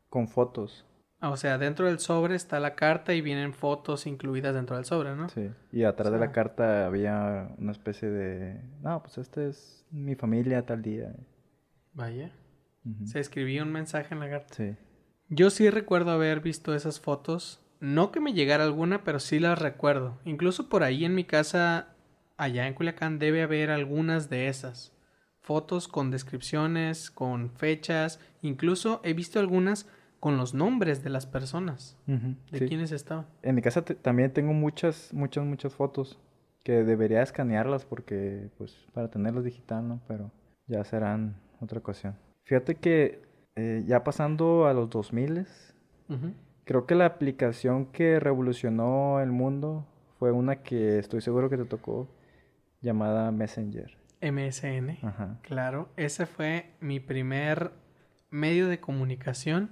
[0.10, 0.86] con fotos.
[1.22, 4.86] Ah, O sea, dentro del sobre está la carta y vienen fotos incluidas dentro del
[4.86, 5.30] sobre, ¿no?
[5.30, 5.50] Sí.
[5.72, 8.62] Y atrás de sea- la carta había una especie de...
[8.82, 11.14] No, pues este es mi familia tal día.
[11.94, 12.32] Vaya.
[13.06, 14.54] Se escribía un mensaje en la carta.
[14.54, 14.76] Sí.
[15.30, 17.60] Yo sí recuerdo haber visto esas fotos.
[17.80, 20.20] No que me llegara alguna, pero sí las recuerdo.
[20.24, 21.96] Incluso por ahí en mi casa,
[22.38, 24.94] allá en Culiacán, debe haber algunas de esas.
[25.42, 28.20] Fotos con descripciones, con fechas.
[28.44, 29.90] Incluso he visto algunas
[30.26, 31.96] con los nombres de las personas.
[32.08, 32.66] De sí.
[32.68, 33.28] quiénes estaban.
[33.44, 36.20] En mi casa te- también tengo muchas, muchas, muchas fotos
[36.64, 40.00] que debería escanearlas porque, pues, para tenerlas digital, ¿no?
[40.08, 40.32] Pero
[40.66, 42.16] ya serán otra ocasión.
[42.46, 43.22] Fíjate que
[43.56, 45.46] eh, ya pasando a los 2000,
[46.10, 46.34] Ujú.
[46.64, 49.86] creo que la aplicación que revolucionó el mundo
[50.18, 52.08] fue una que estoy seguro que te tocó,
[52.82, 53.96] llamada Messenger.
[54.24, 54.98] MSN.
[55.04, 55.38] Ajá.
[55.44, 57.74] Claro, ese fue mi primer
[58.32, 59.70] medio de comunicación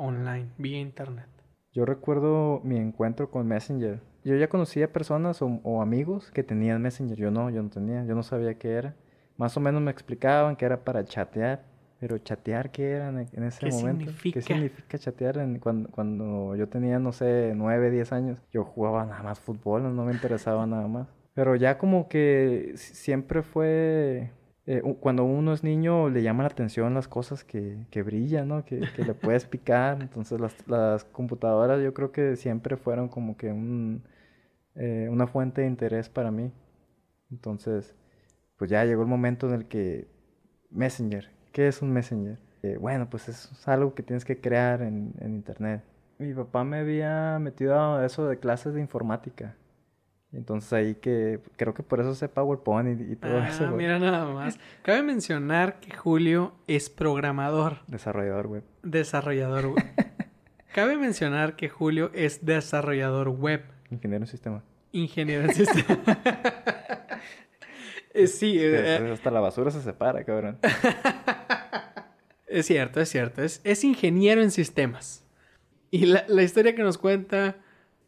[0.00, 1.26] online, vía internet.
[1.72, 4.00] Yo recuerdo mi encuentro con Messenger.
[4.24, 7.16] Yo ya conocía personas o, o amigos que tenían Messenger.
[7.16, 8.94] Yo no, yo no tenía, yo no sabía qué era.
[9.36, 11.62] Más o menos me explicaban que era para chatear.
[12.00, 14.04] Pero chatear, ¿qué era en, ese ¿Qué momento?
[14.06, 14.34] significa?
[14.34, 18.38] ¿Qué significa chatear en- cuando, cuando yo tenía, no sé, nueve, diez años?
[18.50, 21.08] Yo jugaba nada más fútbol, no, no me interesaba nada más.
[21.34, 24.30] Pero ya como que si- siempre fue...
[24.70, 28.64] eh, cuando uno es niño le llama la atención las cosas que, que brillan, ¿no?
[28.64, 30.00] Que, que le puedes picar.
[30.02, 34.04] Entonces las, las computadoras yo creo que siempre fueron como que un,
[34.76, 36.52] eh, una fuente de interés para mí.
[37.30, 37.94] Entonces,
[38.56, 40.08] pues ya llegó el momento en el que
[40.70, 42.38] Messenger, ¿qué es un Messenger?
[42.62, 45.82] Eh, bueno, pues es algo que tienes que crear en, en internet.
[46.18, 49.56] Mi papá me había metido a eso de clases de informática.
[50.32, 53.64] Entonces ahí que creo que por eso sé PowerPoint y, y todo Ah, eso.
[53.66, 53.78] güey.
[53.78, 54.58] mira nada más.
[54.82, 58.64] Cabe mencionar que Julio es programador, Desarrollador web.
[58.82, 59.84] desarrollador web.
[60.74, 64.62] Cabe mencionar que Julio es desarrollador web, Ingeniero en sistema.
[64.92, 65.98] ingeniero en sistema.
[68.12, 70.58] Eh, sí, eh, Es- hasta la basura se separa, cabrón.
[72.48, 73.42] Es cierto, es cierto.
[73.44, 75.22] Es, es ingeniero en sistemas.
[75.92, 77.54] Y la, la historia que nos cuenta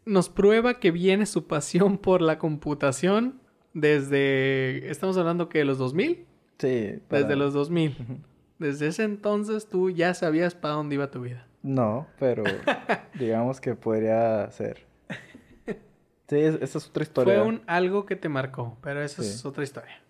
[0.04, 3.40] nos prueba que viene su pasión por la computación
[3.74, 4.90] desde...
[4.90, 6.26] Estamos hablando que de los 2000.
[6.58, 6.98] Sí.
[7.08, 7.96] para- Desde los 2000.
[8.00, 8.18] Ujú.
[8.58, 11.46] Desde ese entonces tú ya sabías para dónde iba tu vida.
[11.62, 12.42] No, pero
[13.18, 14.86] digamos que podría ser.
[16.28, 17.34] Sí, es- esa es otra historia.
[17.34, 20.00] Fue un algo que te marcó, pero eso es otra historia.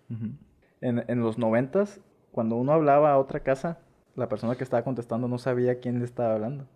[0.81, 1.99] En, en los noventas,
[2.31, 3.79] cuando uno hablaba a otra casa,
[4.15, 6.67] la persona que estaba contestando no sabía quién le estaba hablando.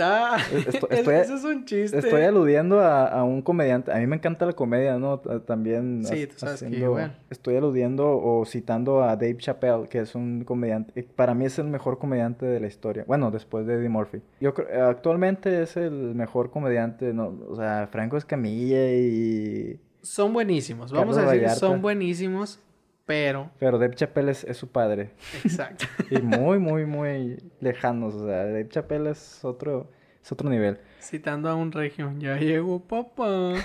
[0.00, 1.98] Ah, Esto- es- estoy- eso es un chiste.
[1.98, 3.92] Estoy aludiendo a, a un comediante.
[3.92, 5.18] A mí me encanta la comedia, ¿no?
[5.18, 6.04] Ta- También.
[6.04, 7.18] Sí, tú sabes que haciendo- igual.
[7.30, 10.92] Estoy aludiendo o citando a Dave Chappelle, que es un comediante.
[11.00, 13.04] eh, Para mí es el mejor comediante de la historia.
[13.06, 14.20] Bueno, después de Eddie Murphy.
[14.40, 17.34] Yo creo, actualmente es el mejor comediante, ¿no?
[17.48, 19.78] O sea, Franco Escamilla y.
[20.02, 20.92] Son buenísimos.
[20.92, 21.60] Vamos Carlos a decir, Vallarta.
[21.66, 22.60] son buenísimos,
[23.08, 23.50] pero...
[23.58, 25.12] Pero Dave Chappelle es, es su padre.
[25.42, 25.86] Exacto.
[26.10, 28.14] Y muy, muy, muy lejanos.
[28.14, 29.90] O sea, Dave Chappelle es otro,
[30.22, 30.78] es otro nivel.
[31.00, 33.54] Citando a un regio, ya llegó papá.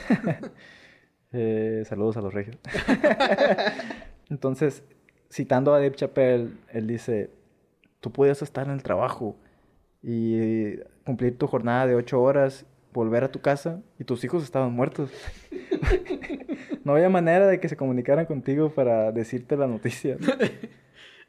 [1.36, 2.58] Eh, saludos a los regios.
[4.30, 4.84] Entonces,
[5.32, 7.32] citando a Dave Chappelle, él dice,
[8.02, 9.36] tú podías estar en el trabajo
[10.04, 14.72] y cumplir tu jornada de ocho horas, volver a tu casa y tus hijos estaban
[14.74, 15.10] muertos.
[16.84, 20.18] no había manera de que se comunicaran contigo para decirte la noticia.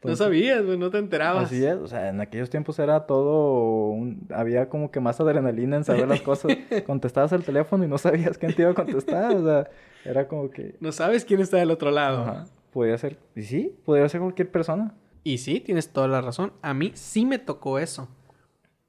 [0.02, 0.14] ¿no?
[0.16, 1.44] Sabías, güey, no te enterabas.
[1.46, 5.76] Así es, o sea, en aquellos tiempos era todo, un- había como que más adrenalina
[5.78, 6.52] en saber las cosas.
[6.86, 9.70] Contestabas el teléfono y no sabías quién te iba a contestar, o sea,
[10.04, 10.76] era como que...
[10.80, 12.22] No sabes quién está del otro lado.
[12.22, 12.46] Ajá.
[12.70, 14.94] Podría ser, y sí, podría ser cualquier persona.
[15.22, 16.52] Y sí, tienes toda la razón.
[16.60, 18.08] A mí sí me tocó eso.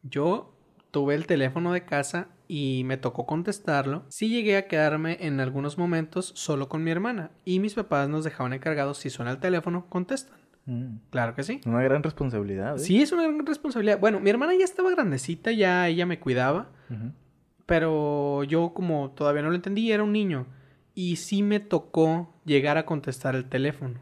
[0.03, 0.51] Yo
[0.91, 4.05] tuve el teléfono de casa y me tocó contestarlo.
[4.09, 7.31] Sí llegué a quedarme en algunos momentos solo con mi hermana.
[7.43, 10.37] Y mis papás nos dejaban encargados, si suena el teléfono, contestan.
[10.65, 10.97] Mm.
[11.09, 11.61] Claro que sí.
[11.65, 12.75] Una gran responsabilidad.
[12.75, 12.79] ¿eh?
[12.79, 13.99] Sí, es una gran responsabilidad.
[13.99, 16.71] Bueno, mi hermana ya estaba grandecita, ya ella me cuidaba,
[17.65, 20.47] pero yo como todavía no lo entendí, era un niño.
[20.93, 23.99] Y sí me tocó llegar a contestar el teléfono.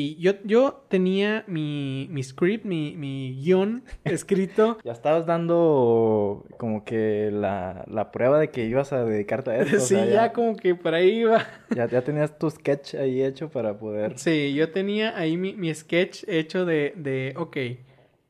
[0.00, 4.78] Y yo, yo tenía mi, mi script, mi, mi guion escrito.
[4.84, 9.78] Ya estabas dando como que la, la prueba de que ibas a dedicarte a esto.
[9.78, 11.44] o sí, sea, ya como que por ahí iba.
[11.74, 14.16] ya, ya tenías tu sketch ahí hecho para poder...
[14.20, 17.56] Sí, yo tenía ahí mi, mi sketch hecho de, de ok,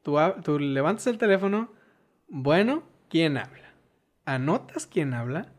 [0.00, 1.70] tú, tú levantas el teléfono,
[2.28, 3.74] bueno, ¿quién habla?
[4.24, 5.52] Anotas quién habla,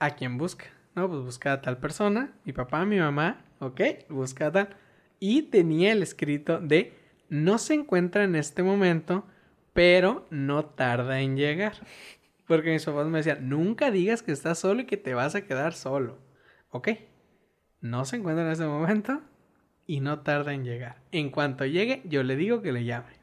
[0.00, 0.64] a quién busca.
[0.96, 4.83] No, pues busca a tal persona, mi papá, mi mamá, ok, busca a tal.
[5.26, 6.92] Y tenía el escrito de
[7.30, 9.24] no se encuentra en este momento,
[9.72, 11.76] pero no tarda en llegar.
[12.46, 15.46] Porque mis papás me decían, nunca digas que estás solo y que te vas a
[15.46, 16.18] quedar solo.
[16.68, 16.90] Ok,
[17.80, 19.22] no se encuentra en ese momento
[19.86, 21.00] y no tarda en llegar.
[21.10, 23.14] En cuanto llegue, yo le digo que le llame.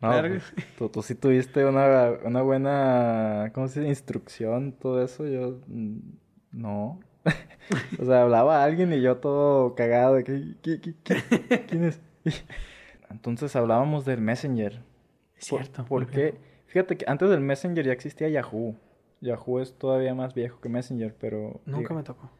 [0.00, 3.90] No, pues, tú, tú sí tuviste una, una buena, ¿cómo se dice?
[3.90, 5.26] Instrucción, todo eso.
[5.26, 5.98] Yo, mm,
[6.52, 6.98] no.
[8.00, 11.84] o sea, hablaba a alguien y yo todo cagado de que, ¿qué- qué- qué- quién
[11.84, 12.00] es?
[13.10, 14.82] Entonces hablábamos del Messenger.
[15.36, 15.84] Es ¿Por- cierto.
[15.84, 16.38] ¿Por, qué?
[16.66, 18.74] Fíjate que antes del Messenger ya existía Yahoo.
[19.20, 21.60] Yahoo es todavía más viejo que Messenger, pero...
[21.64, 22.30] Nunca me tocó.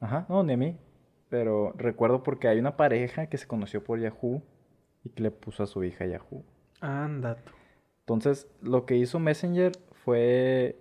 [0.00, 0.76] Ajá, no, ni a mí.
[1.28, 4.42] Pero recuerdo porque hay una pareja que se conoció por Yahoo
[5.02, 6.44] y que le puso a su hija Yahoo.
[6.80, 7.52] Anda tú.
[8.00, 9.72] Entonces, lo que hizo Messenger
[10.04, 10.76] fue.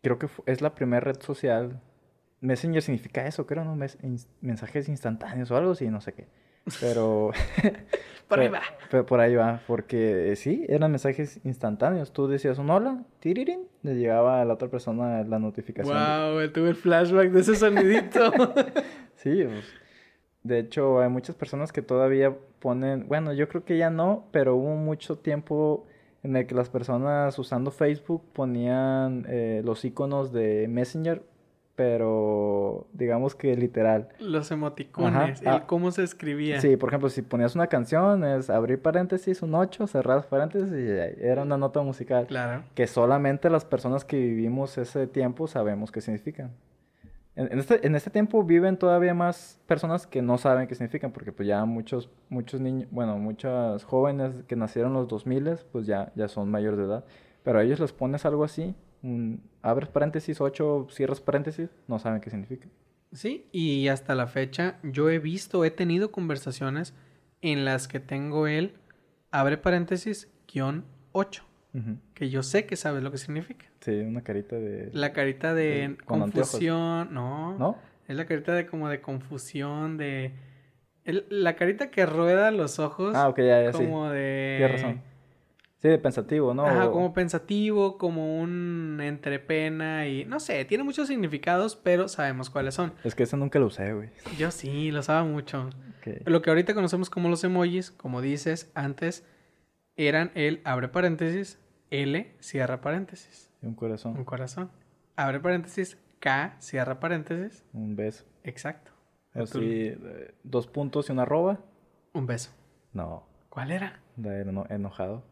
[0.00, 1.80] Creo que es la primera red social.
[2.42, 3.74] Messenger significa eso, creo, ¿no?
[3.76, 3.96] Mes-
[4.42, 6.26] mensajes instantáneos o algo así, no sé qué.
[6.80, 7.30] Pero.
[8.28, 8.62] Por ahí va.
[8.90, 12.12] pe- por ahí va, porque eh, sí, eran mensajes instantáneos.
[12.14, 15.94] Tú decías un hola, tirirín, le llegaba a la otra persona la notificación.
[15.94, 18.32] de- Wow, tuve el flashback de ese sonidito.
[19.16, 19.64] Sí, pues,
[20.44, 24.56] de hecho hay muchas personas que todavía ponen, bueno, yo creo que ya no, pero
[24.56, 25.86] hubo mucho tiempo
[26.24, 31.22] en el que las personas usando Facebook ponían eh, los iconos de Messenger,
[31.74, 34.08] pero digamos que literal.
[34.18, 36.60] Los emoticones, Ajá, el ah, cómo se escribía.
[36.60, 41.24] Sí, por ejemplo, si ponías una canción, es abrir paréntesis, un 8, cerrar paréntesis, y
[41.24, 42.26] era una nota musical.
[42.26, 42.64] Claro.
[42.74, 46.52] Que solamente las personas que vivimos ese tiempo sabemos qué significan.
[47.34, 51.12] En, en este, en este tiempo viven todavía más personas que no saben qué significan,
[51.12, 55.86] porque pues ya muchos, muchos niños, bueno, muchos jóvenes que nacieron en los 2000, pues
[55.86, 57.04] ya, ya son mayores de edad.
[57.42, 62.20] Pero a ellos les pones algo así, un- abres paréntesis, 8, cierras paréntesis, no saben
[62.20, 62.68] qué significa.
[63.12, 66.94] Sí, y hasta la fecha yo he visto, he tenido conversaciones
[67.42, 68.74] en las que tengo el,
[69.30, 71.96] abre paréntesis, guion 8, Ujú.
[72.14, 73.66] que yo sé que sabes lo que significa.
[73.80, 74.90] Sí, una carita de...
[74.92, 77.76] La carita de Sí, confusión, no, ¿No?
[78.08, 80.32] es la carita de como de confusión, de...
[81.04, 83.78] el- la carita que rueda los ojos Ah, ok, ya, ya, sí.
[83.84, 84.54] como de...
[84.58, 85.02] Tienes razón.
[85.82, 86.64] Sí, de pensativo, ¿no?
[86.64, 90.24] Ajá, como pensativo, como un entre pena y...
[90.24, 92.92] No sé, tiene muchos significados, pero sabemos cuáles son.
[93.02, 94.10] Es que ese nunca lo usé, güey.
[94.38, 95.70] Yo sí, lo usaba mucho.
[96.24, 99.26] Lo que ahorita conocemos como los emojis, como dices, antes
[99.96, 101.58] eran el abre paréntesis,
[101.90, 104.70] L, cierra paréntesis, Un un corazón, corazón.
[105.16, 108.24] Abre paréntesis, K, cierra paréntesis, un beso.
[108.44, 108.92] exacto.
[109.34, 111.58] O Tú- sí, eh, dos puntos y una arroba.
[112.12, 112.50] Un beso.
[112.92, 114.00] No, ¿Cuál era?
[114.16, 115.24] de eno- enojado.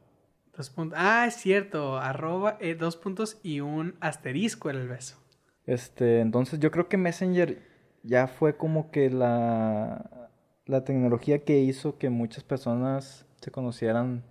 [0.61, 0.99] Dos puntos.
[1.01, 1.97] Ah, es cierto.
[1.97, 5.17] Arroba, eh, dos puntos y un asterisco era el beso.
[5.65, 7.63] Este, entonces yo creo que Messenger
[8.03, 10.29] ya fue como que la,
[10.67, 14.23] la tecnología que hizo que muchas personas se conocieran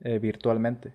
[0.00, 0.94] eh, virtualmente.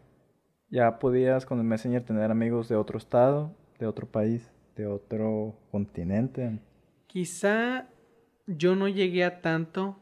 [0.69, 5.55] Ya podías con el Messenger tener amigos de otro estado, de otro país, de otro
[5.71, 6.59] continente.
[7.07, 7.87] Quizá
[8.47, 9.97] yo no llegué a tanto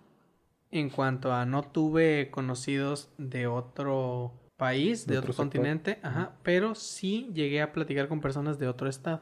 [0.72, 6.76] en cuanto a no tuve conocidos de otro país, de, De otro, continente, ajá, pero
[6.76, 9.22] sí llegué a platicar con personas de otro estado.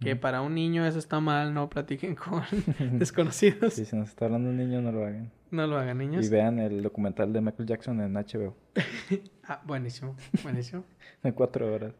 [0.00, 2.42] Que para un niño eso está mal, no platiquen con
[2.98, 3.74] desconocidos.
[3.74, 5.32] Sí, si nos está hablando un niño, no lo hagan.
[5.50, 6.26] No lo hagan, niños.
[6.26, 8.56] Y vean el documental de Michael Jackson en HBO.
[9.46, 10.84] Ah, buenísimo, buenísimo.
[11.22, 11.92] En cuatro horas.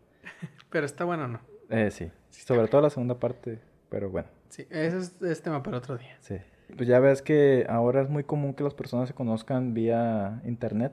[0.70, 1.40] Pero está bueno o no.
[1.68, 2.10] Eh, sí.
[2.30, 4.28] Sobre todo la segunda parte, pero bueno.
[4.48, 6.16] Sí, ese es, es tema para otro día.
[6.20, 6.36] Sí.
[6.76, 10.92] Pues ya ves que ahora es muy común que las personas se conozcan vía internet,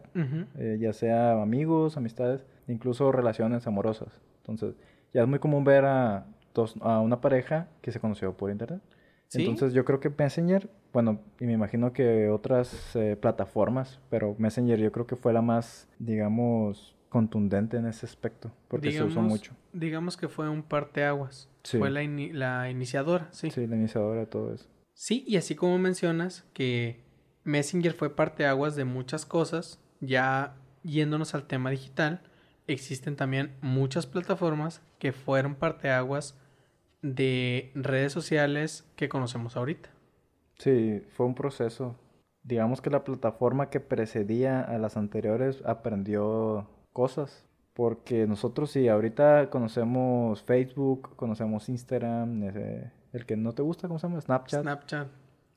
[0.58, 4.10] eh, ya sea amigos, amistades, incluso relaciones amorosas.
[4.38, 4.76] Entonces,
[5.14, 8.82] ya es muy común ver a, dos, a una pareja que se conoció por internet.
[9.28, 9.42] Sí.
[9.42, 14.78] Entonces, yo creo que Messenger, bueno, y me imagino que otras eh, plataformas, pero Messenger
[14.78, 19.54] yo creo que fue la más, digamos, contundente en ese aspecto, porque se usó mucho.
[19.74, 21.50] Digamos que fue un parteaguas.
[21.64, 21.78] Sí.
[21.78, 23.52] Fue la, la iniciadora, sí.
[23.52, 24.68] Sí, la iniciadora de todo eso.
[25.02, 27.04] Sí, y así como mencionas que
[27.44, 29.80] Messenger fue parteaguas de muchas cosas.
[30.00, 32.22] Ya yéndonos al tema digital,
[32.68, 36.38] existen también muchas plataformas que fueron parteaguas
[37.02, 39.90] de redes sociales que conocemos ahorita.
[40.60, 41.96] Sí, fue un proceso.
[42.44, 47.44] Digamos que la plataforma que precedía a las anteriores aprendió cosas.
[47.74, 54.00] Porque nosotros sí, ahorita conocemos Facebook, conocemos Instagram, ese- el que no te gusta, ¿cómo
[54.00, 54.22] se llama?
[54.22, 54.62] Snapchat.
[54.62, 55.08] Snapchat.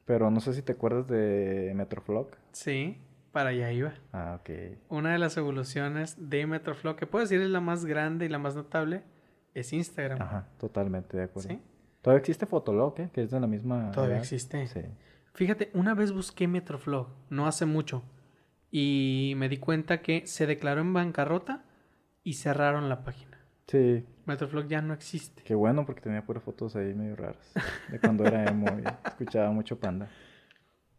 [0.04, 2.28] Pero no sé si te acuerdas de Metroflog.
[2.52, 2.98] Sí,
[3.32, 3.94] para allá iba.
[4.12, 4.50] Ah, ok.
[4.88, 8.38] Una de las evoluciones de Metroflow, que puedo decir es la más grande y la
[8.38, 9.02] más notable,
[9.54, 10.20] es Instagram.
[10.20, 11.48] Ajá, totalmente de acuerdo.
[11.48, 11.60] ¿Sí?
[12.02, 13.10] Todavía existe Fotolog, ¿eh?
[13.12, 13.90] Que es de la misma.
[13.92, 14.22] Todavía edad.
[14.24, 14.66] existe.
[14.66, 14.82] Sí.
[15.32, 18.04] Fíjate, una vez busqué Metroflog, no hace mucho,
[18.70, 21.64] y me di cuenta que se declaró en bancarrota
[22.22, 23.33] y cerraron la página.
[23.66, 25.42] Sí, Metroflog ya no existe.
[25.42, 27.52] qué bueno porque tenía puras fotos ahí medio raras.
[27.90, 30.08] De cuando era emo y escuchaba mucho panda.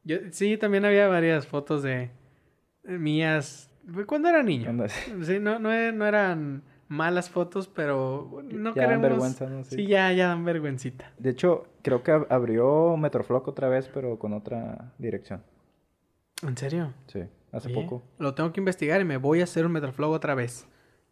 [0.04, 2.12] Yo, sí, también había varias fotos de,
[2.84, 3.70] mías
[4.08, 4.72] cuando era niño.
[5.24, 9.64] Sí, no, no, no eran malas fotos, pero no ya dan vergüenza, ¿no?
[9.64, 9.86] Sí.
[9.88, 11.12] ya, ya dan vergüencita.
[11.18, 15.44] De hecho, creo que ab- abrió Metroflog otra vez, pero con otra dirección.
[16.44, 16.94] ¿En serio?
[17.08, 18.04] Sí, hace Oye, poco.
[18.20, 20.68] Lo tengo que investigar y me voy a hacer un Metroflog otra vez.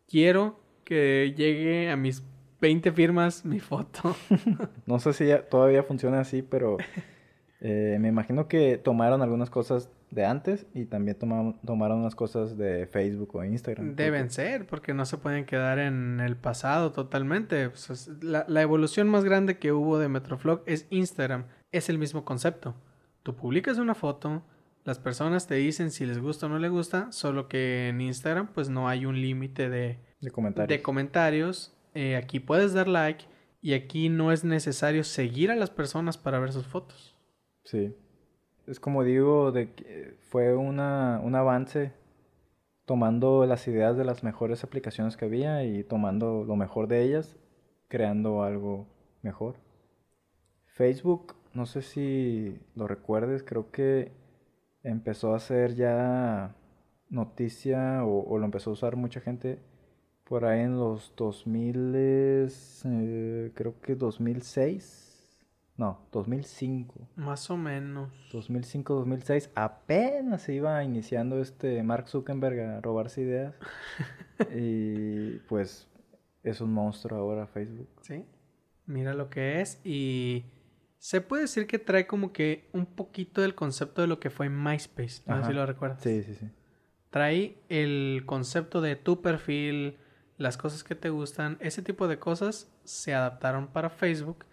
[0.07, 2.23] Quiero que llegue a mis
[2.61, 4.15] 20 firmas mi foto.
[4.85, 6.77] No sé si ya- todavía funciona así, pero
[7.61, 12.57] eh, me imagino que tomaron algunas cosas de antes y también tomaron, tomaron unas cosas
[12.57, 13.95] de Facebook o Instagram.
[13.95, 17.71] Deben ser, porque no se pueden quedar en el pasado totalmente.
[18.21, 21.45] La evolución más grande que hubo de Metroflog es Instagram.
[21.71, 22.75] Es el mismo concepto.
[23.23, 24.43] Tú publicas una foto,
[24.83, 28.49] las personas te dicen si les gusta o no les gusta, solo que en Instagram
[28.53, 30.69] pues no hay un límite de, De comentarios.
[30.69, 31.73] de comentarios.
[31.93, 33.25] Eh, aquí puedes dar like
[33.61, 37.15] y aquí no es necesario seguir a las personas para ver sus fotos.
[37.63, 37.95] Sí.
[38.67, 41.91] Es como digo, de que fue una, un avance
[42.85, 47.37] tomando las ideas de las mejores aplicaciones que había y tomando lo mejor de ellas,
[47.89, 48.87] creando algo
[49.21, 49.55] mejor.
[50.65, 54.11] Facebook, no sé si lo recuerdes, creo que
[54.83, 56.55] empezó a ser ya
[57.09, 59.59] noticia o, o lo empezó a usar mucha gente
[60.23, 65.13] por ahí en los 2000, eh, creo que 2006,
[65.75, 67.09] no, 2005.
[67.15, 68.11] Más o menos.
[68.31, 73.55] 2005-2006 apenas se iba iniciando este Mark Zuckerberg a robarse ideas.
[74.55, 75.87] y pues
[76.43, 77.89] es un monstruo ahora Facebook.
[78.01, 78.25] ¿Sí?
[78.85, 80.45] Mira lo que es y
[80.99, 84.49] se puede decir que trae como que un poquito del concepto de lo que fue
[84.49, 85.23] MySpace.
[85.25, 86.01] No sé si lo recuerdas.
[86.01, 86.49] Sí, sí, sí.
[87.09, 89.97] Trae el concepto de tu perfil,
[90.37, 94.45] las cosas que te gustan, ese tipo de cosas se adaptaron para Facebook.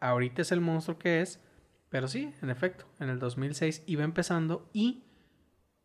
[0.00, 1.40] Ahorita es el monstruo que es,
[1.88, 5.04] pero sí, en efecto, en el 2006 iba empezando y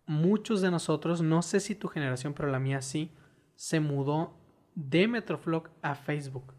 [0.06, 3.12] muchos de nosotros, no sé si tu generación, pero la mía sí,
[3.56, 4.34] se mudó
[4.76, 6.54] de Metroflog a Facebook.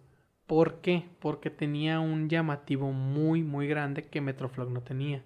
[0.47, 1.09] ¿Por qué?
[1.21, 5.25] Porque tenía un llamativo muy, muy grande que Metroflog no tenía.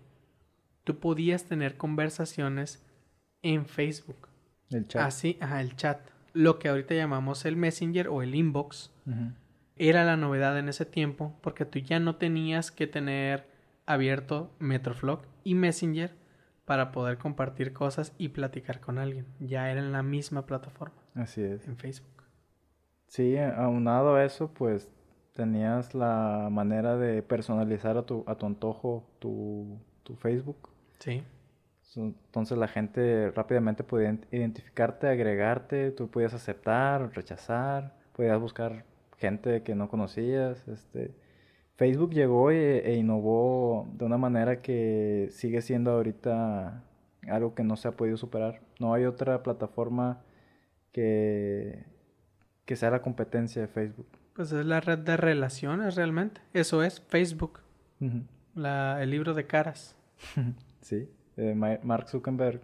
[0.85, 2.87] Tú podías tener conversaciones
[3.43, 4.29] en Facebook.
[4.71, 5.03] El chat.
[5.03, 6.14] Así, ajá, el chat.
[6.35, 8.93] Lo que ahorita llamamos el Messenger o el inbox.
[9.77, 13.49] Era la novedad en ese tiempo porque tú ya no tenías que tener
[13.87, 16.15] abierto Metroflog y Messenger
[16.65, 19.27] para poder compartir cosas y platicar con alguien.
[19.41, 21.67] Ya era en la misma plataforma, Así es.
[21.67, 22.11] en Facebook.
[23.07, 24.91] Sí, aunado a eso, pues
[25.35, 30.71] tenías la manera de personalizar a tu, a tu antojo tu, tu Facebook.
[30.99, 31.23] Sí.
[31.97, 38.85] Entonces la gente rápidamente podía ident- identificarte, agregarte, tú podías aceptar, rechazar, podías buscar
[39.19, 40.67] gente que no conocías.
[40.69, 41.13] Este,
[41.77, 46.83] Facebook llegó e, e innovó de una manera que sigue siendo ahorita
[47.29, 48.61] algo que no se ha podido superar.
[48.81, 50.21] No hay otra plataforma
[50.93, 51.85] que,
[52.65, 54.07] que sea la competencia de Facebook.
[54.35, 56.41] Pues es la red de relaciones realmente.
[56.53, 57.61] Eso es Facebook,
[58.55, 59.97] la, el libro de caras.
[60.81, 62.61] Sí, eh, Ma- Mark Zuckerberg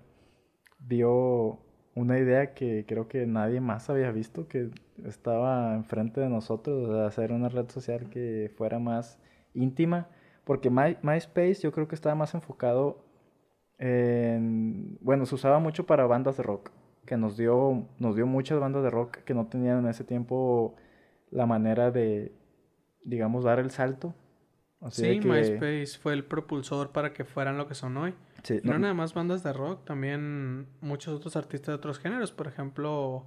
[0.79, 1.59] vio
[1.95, 4.71] una idea que creo que nadie más había visto, que
[5.05, 9.19] estaba enfrente de nosotros, de hacer una red social que fuera más
[9.55, 10.09] íntima,
[10.45, 13.05] porque My- MySpace yo creo que estaba más enfocado
[13.79, 16.71] en, bueno, se usaba mucho para bandas de rock,
[17.07, 20.75] que nos dio, nos dio muchas bandas de rock que no tenían en ese tiempo
[21.31, 22.33] la manera de,
[23.05, 24.15] digamos, dar el salto.
[24.81, 28.15] Así Sí, que- MySpace fue el propulsor para que fueran lo que son hoy.
[28.43, 32.33] Sí, no no- nada más bandas de rock, también muchos otros artistas de otros géneros.
[32.33, 33.27] Por ejemplo,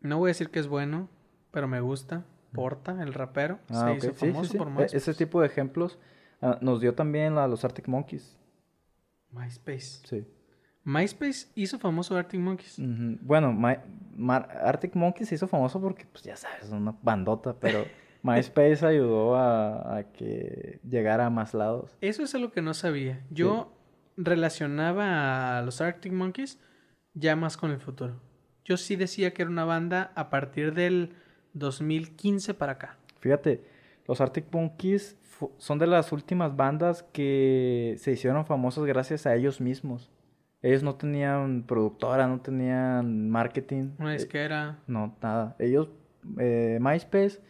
[0.00, 1.08] no voy a decir que es bueno,
[1.50, 2.24] pero me gusta.
[2.52, 4.58] Porta, el rapero, Ah, se hizo sí, famoso sí.
[4.58, 4.96] por E- MySpace.
[4.96, 5.98] Ese tipo de ejemplos
[6.42, 8.36] ah, nos dio también a los Arctic Monkeys.
[9.30, 10.00] MySpace.
[10.08, 10.26] Sí.
[10.82, 12.76] MySpace hizo famoso Arctic Monkeys.
[13.22, 13.76] Bueno, My-
[14.16, 17.84] Mar- Arctic Monkeys se hizo famoso porque, pues ya sabes, es una bandota, pero
[18.22, 21.96] MySpace ayudó a, a que llegara a más lados.
[22.00, 23.24] Eso es algo que no sabía.
[23.30, 23.72] Yo
[24.24, 26.58] relacionaba a los Arctic Monkeys
[27.14, 28.20] ya más con el futuro.
[28.64, 31.14] Yo sí decía que era una banda a partir del
[31.54, 32.96] 2015 para acá.
[33.20, 33.64] Fíjate,
[34.06, 35.16] los Arctic Monkeys
[35.58, 40.10] son de las últimas bandas que se hicieron famosos gracias a ellos mismos.
[40.62, 43.92] Ellos no tenían productora, no tenían marketing.
[43.98, 44.78] Una eh, disquera.
[44.86, 45.56] No, nada.
[45.58, 45.88] Ellos,
[46.38, 47.40] eh, MySpace,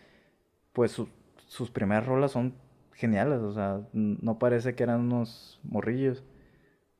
[0.72, 1.08] pues su-
[1.48, 2.54] sus primeras rolas son
[2.94, 6.22] geniales, o sea, no parece que eran unos morrillos.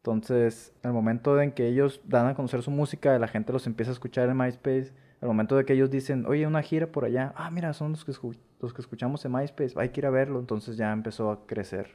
[0.03, 3.91] Entonces, al momento en que ellos dan a conocer su música, la gente los empieza
[3.91, 4.93] a escuchar en MySpace.
[5.21, 8.05] Al momento de que ellos dicen, oye, una gira por allá, ah, mira, son los
[8.05, 8.13] que,
[8.61, 10.41] los que escuchamos en MySpace, hay que ir a verlo.
[10.41, 11.91] Entonces ya empezó a crecer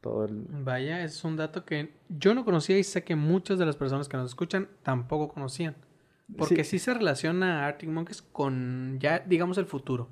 [0.00, 0.46] todo el...
[0.48, 4.08] Vaya, es un dato que yo no conocía y sé que muchas de las personas
[4.08, 5.74] que nos escuchan tampoco conocían.
[6.36, 10.08] Porque sí, se relaciona a Arctic Monkeys con ya, digamos, el futuro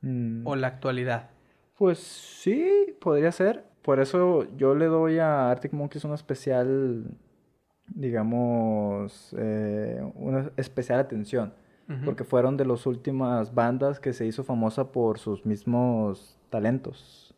[0.00, 1.30] Mm, o la actualidad.
[1.76, 3.64] Pues sí, podría ser.
[3.88, 7.06] Por eso yo le doy a Arctic Monkeys una especial,
[7.86, 11.54] digamos, eh, una especial atención.
[12.04, 17.34] Porque fueron de las últimas bandas que se hizo famosa por sus mismos talentos.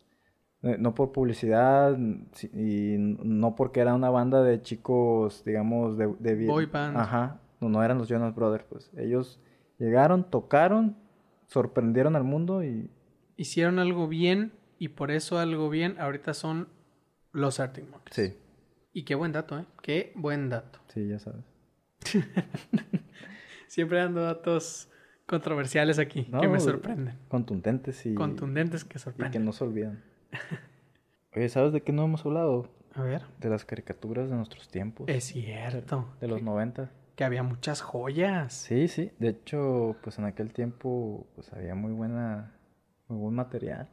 [0.61, 6.07] Eh, No por publicidad y no porque era una banda de chicos, digamos, de...
[6.47, 6.97] Boy band.
[6.97, 8.91] Ajá, no, no eran los Jonas Brothers, pues.
[8.97, 9.39] Ellos
[9.79, 10.97] llegaron, tocaron,
[11.47, 12.91] sorprendieron al mundo y
[13.37, 16.67] Hicieron algo bien y por eso algo bien ahorita son
[17.33, 18.15] los Arctic Monkeys.
[18.15, 18.37] Sí,
[18.93, 19.65] Y qué buen dato, ¿eh?
[19.83, 20.79] Qué buen dato.
[20.87, 21.45] sí, ya sabes.
[23.67, 24.89] Siempre dando datos
[25.27, 27.15] controversiales aquí No, que me eh, sorprenden.
[27.27, 29.45] Contundentes y, Contundentes que y que sorprenden.
[29.45, 30.03] no se olvidan.
[31.35, 32.67] Oye, ¿sabes de qué no hemos hablado?
[32.95, 33.21] A ver.
[33.39, 35.07] De las caricaturas de nuestros tiempos.
[35.09, 36.09] Es cierto.
[36.19, 36.91] De los que, 90.
[37.15, 38.51] que había muchas joyas.
[38.51, 39.11] Sí, sí.
[39.19, 42.55] De hecho, pues en aquel tiempo, pues había muy buena,
[43.07, 43.87] muy buen material.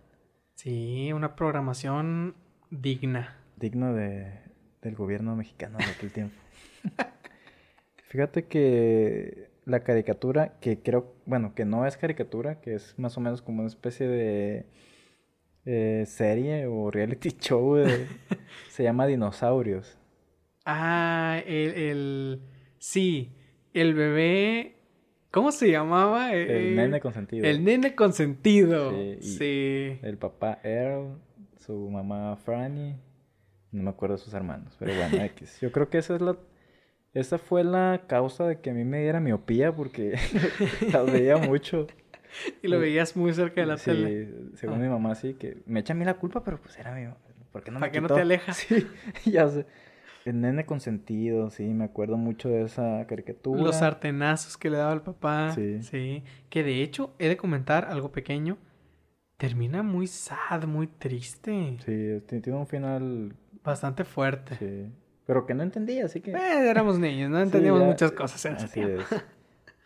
[0.59, 2.35] Sí, una programación
[2.71, 3.39] digna.
[3.55, 4.41] Digno de,
[4.83, 6.35] del gobierno mexicano de aquel tiempo.
[8.09, 13.21] Fíjate que la caricatura, que creo, bueno, que no es caricatura, que es más o
[13.21, 14.67] menos como una especie de
[15.65, 18.09] eh, serie o reality show, de-
[18.69, 19.97] se llama Dinosaurios.
[20.65, 22.43] Ah, el, el...
[22.81, 23.31] Sí,
[23.75, 24.75] el bebé...
[25.39, 26.33] ¿Cómo se llamaba?
[26.35, 27.47] El Eh, nene consentido.
[27.47, 28.91] El nene consentido.
[28.91, 29.99] Sí, Sí.
[30.03, 31.17] El papá Earl,
[31.59, 32.97] su mamá Franny,
[33.71, 35.61] no me acuerdo de sus hermanos, pero bueno, X.
[35.61, 36.37] Yo creo que esa es la
[37.15, 40.17] esa fue la causa de que a mí me diera miopía porque
[40.93, 41.87] las veía mucho.
[42.63, 44.29] Y lo veías muy cerca de la Sí, tele.
[44.55, 44.83] según Ah.
[44.83, 47.15] mi mamá sí que me echa a mí la culpa, pero pues era mío.
[47.53, 48.57] ¿Por qué no me ¿Para que no te alejas?
[48.59, 48.87] Sí,
[49.25, 49.65] ya sé.
[50.25, 53.63] El nene consentido, sí, me acuerdo mucho de esa caricatura.
[53.63, 55.53] Los sartenazos que le daba el papá.
[55.55, 55.83] Sí.
[55.83, 56.23] Sí.
[56.51, 58.59] Que de hecho, he de comentar algo pequeño.
[59.39, 61.77] Termina muy sad, muy triste.
[61.87, 64.57] Sí, tiene un final, Bastante fuerte.
[64.57, 64.93] sí.
[65.27, 66.31] Pero que no entendía, así que...
[66.33, 69.05] Eh, éramos niños, no Sí, entendíamos ya- muchas cosas en Así es.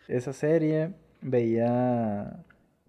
[0.07, 2.43] Esa serie veía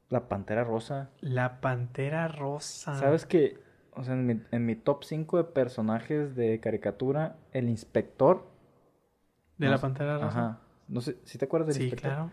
[0.08, 1.10] La Pantera Rosa.
[1.20, 2.94] La Pantera Rosa.
[2.94, 3.58] ¿Sabes que,
[3.96, 8.46] o sea, en mi, en mi top 5 de personajes de caricatura, el inspector.
[9.58, 10.26] De no la sé- Pantera Rosa.
[10.28, 10.60] Ajá.
[10.88, 12.10] No sé, ¿si te acuerdas del Sí, inspector?
[12.10, 12.30] claro.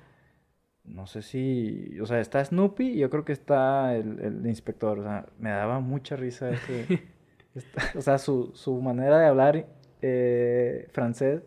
[0.84, 5.00] No sé si, o sea, está Snoopy y yo creo que está el, el inspector.
[5.00, 6.88] O sea, me daba mucha risa ese,
[7.56, 9.68] esta- o sea, su, su manera de hablar
[10.02, 11.44] eh, francés,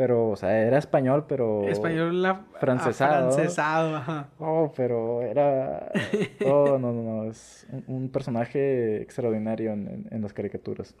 [0.00, 1.68] pero, o sea, era español, pero...
[1.68, 2.46] Español la...
[2.58, 3.30] francesado.
[3.32, 4.30] Francesado, ajá.
[4.38, 5.92] Oh, pero era...
[6.46, 7.24] Oh, no, no, no.
[7.30, 10.96] Es un, personaje extraordinario en, en- en las caricaturas.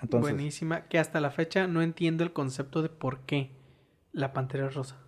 [0.00, 0.82] Entonces, Buenísima.
[0.82, 3.50] Que hasta la fecha no entiendo el concepto de por qué
[4.12, 4.98] la Pantera Rosa.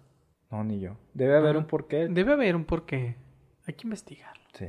[0.51, 0.97] no, ni yo.
[1.13, 1.59] Debe haber Ajá.
[1.61, 2.09] un porqué.
[2.09, 3.15] Debe haber un porqué.
[3.65, 4.43] Hay que investigarlo.
[4.55, 4.67] Sí.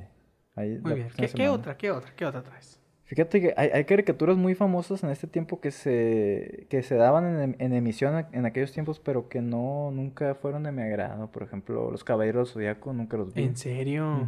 [0.55, 1.07] Ahí Muy bien.
[1.17, 1.77] ¿Qué, qué otra?
[1.77, 2.13] ¿Qué otra?
[2.15, 2.79] ¿Qué otra traes?
[3.05, 7.25] Fíjate que hay, hay caricaturas muy famosas en este tiempo que se, que se daban
[7.25, 11.31] en, em- en emisión en aquellos tiempos, pero que no, nunca fueron de mi agrado.
[11.31, 13.43] Por ejemplo, Los Caballeros del Zodiaco, nunca los vi.
[13.43, 14.27] ¿En serio?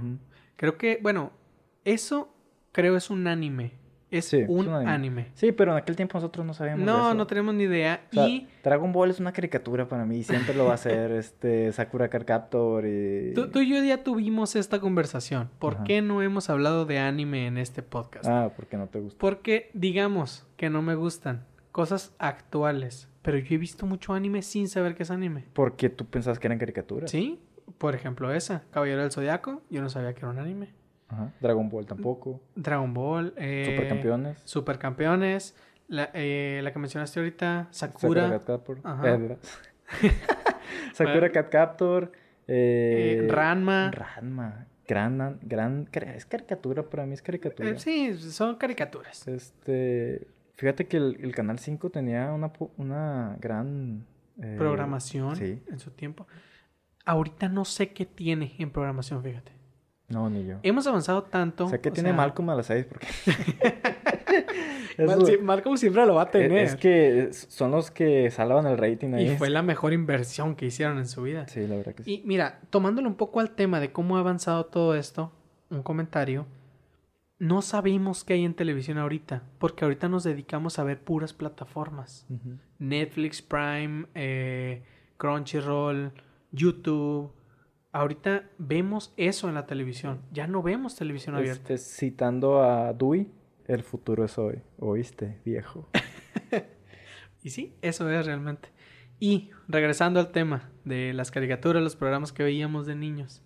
[0.58, 1.32] Creo que, bueno,
[1.86, 2.30] eso
[2.72, 3.72] creo es un anime.
[4.10, 4.92] Es Sí, es un anime.
[4.92, 5.28] anime.
[5.34, 7.14] Sí, pero en aquel tiempo nosotros no sabíamos de No, eso.
[7.14, 8.02] no tenemos ni idea.
[8.12, 11.12] O sea, y Dragon Ball es una caricatura para mí, siempre lo va a ser
[11.12, 13.34] este Sakura Card Captor y...
[13.34, 15.50] tú, tú y yo ya tuvimos esta conversación.
[15.60, 15.84] ¿Por Ajá.
[15.84, 18.26] qué no hemos hablado de anime en este podcast?
[18.28, 19.20] Ah, porque no te gusta.
[19.20, 23.10] Porque digamos que no me gustan cosas actuales.
[23.22, 25.46] Pero yo he visto mucho anime sin saber qué es anime.
[25.54, 27.12] Porque tú pensabas que eran caricaturas.
[27.12, 27.42] ¿Sí?
[27.78, 29.62] Por ejemplo, esa, Caballero del Zodiaco.
[29.70, 30.70] Yo no sabía que era un anime.
[31.10, 31.32] Ajá.
[31.40, 32.42] Dragon Ball tampoco.
[32.56, 33.34] Dragon Ball.
[33.38, 34.42] Eh, Supercampeones.
[34.44, 35.56] Supercampeones.
[35.88, 38.24] La, eh, la que mencionaste ahorita, Sakura.
[38.24, 38.82] Sakura Cat Captor.
[39.06, 39.38] Eh.
[40.94, 42.12] Sakura Cat Captor.
[42.48, 43.92] eh, Ranma.
[43.92, 44.68] Ranma.
[44.88, 47.78] Gran, gran, es caricatura, para mí es caricatura.
[47.78, 49.28] Sí, son caricaturas.
[49.28, 54.06] Este, fíjate que el, el Canal 5 tenía una, una gran...
[54.58, 55.62] Programación Sí.
[55.68, 56.26] en su tiempo.
[57.06, 59.52] Ahorita no sé qué tiene en programación, fíjate.
[60.10, 60.58] No, ni yo.
[60.64, 61.68] Hemos avanzado tanto.
[61.68, 63.08] sé que o tiene sea, Malcolm a las 6 porque...
[64.98, 66.52] Mal- Eso- sí, Malcolm siempre lo va a tener.
[66.58, 69.30] Es que son los que salvan el rating ahí.
[69.32, 71.48] Y fue la mejor inversión que hicieron en su vida.
[71.48, 72.22] Sí, la verdad que sí.
[72.24, 75.32] Y mira, tomándolo un poco al tema de cómo ha avanzado todo esto,
[75.70, 76.46] un comentario.
[77.40, 82.26] No sabemos qué hay en televisión ahorita, porque ahorita nos dedicamos a ver puras plataformas.
[82.80, 84.82] Netflix, Prime, eh,
[85.18, 86.12] Crunchyroll,
[86.52, 87.32] YouTube.
[87.98, 90.22] Ahorita vemos eso en la televisión.
[90.32, 91.74] Ya no vemos televisión abierta.
[91.74, 93.28] Este, citando a Dewey,
[93.66, 94.62] el futuro es hoy.
[94.78, 95.90] ¿Oíste, viejo?
[97.44, 98.70] Y sí, eso es realmente.
[99.20, 103.42] Y regresando al tema de las caricaturas, los programas que veíamos de niños.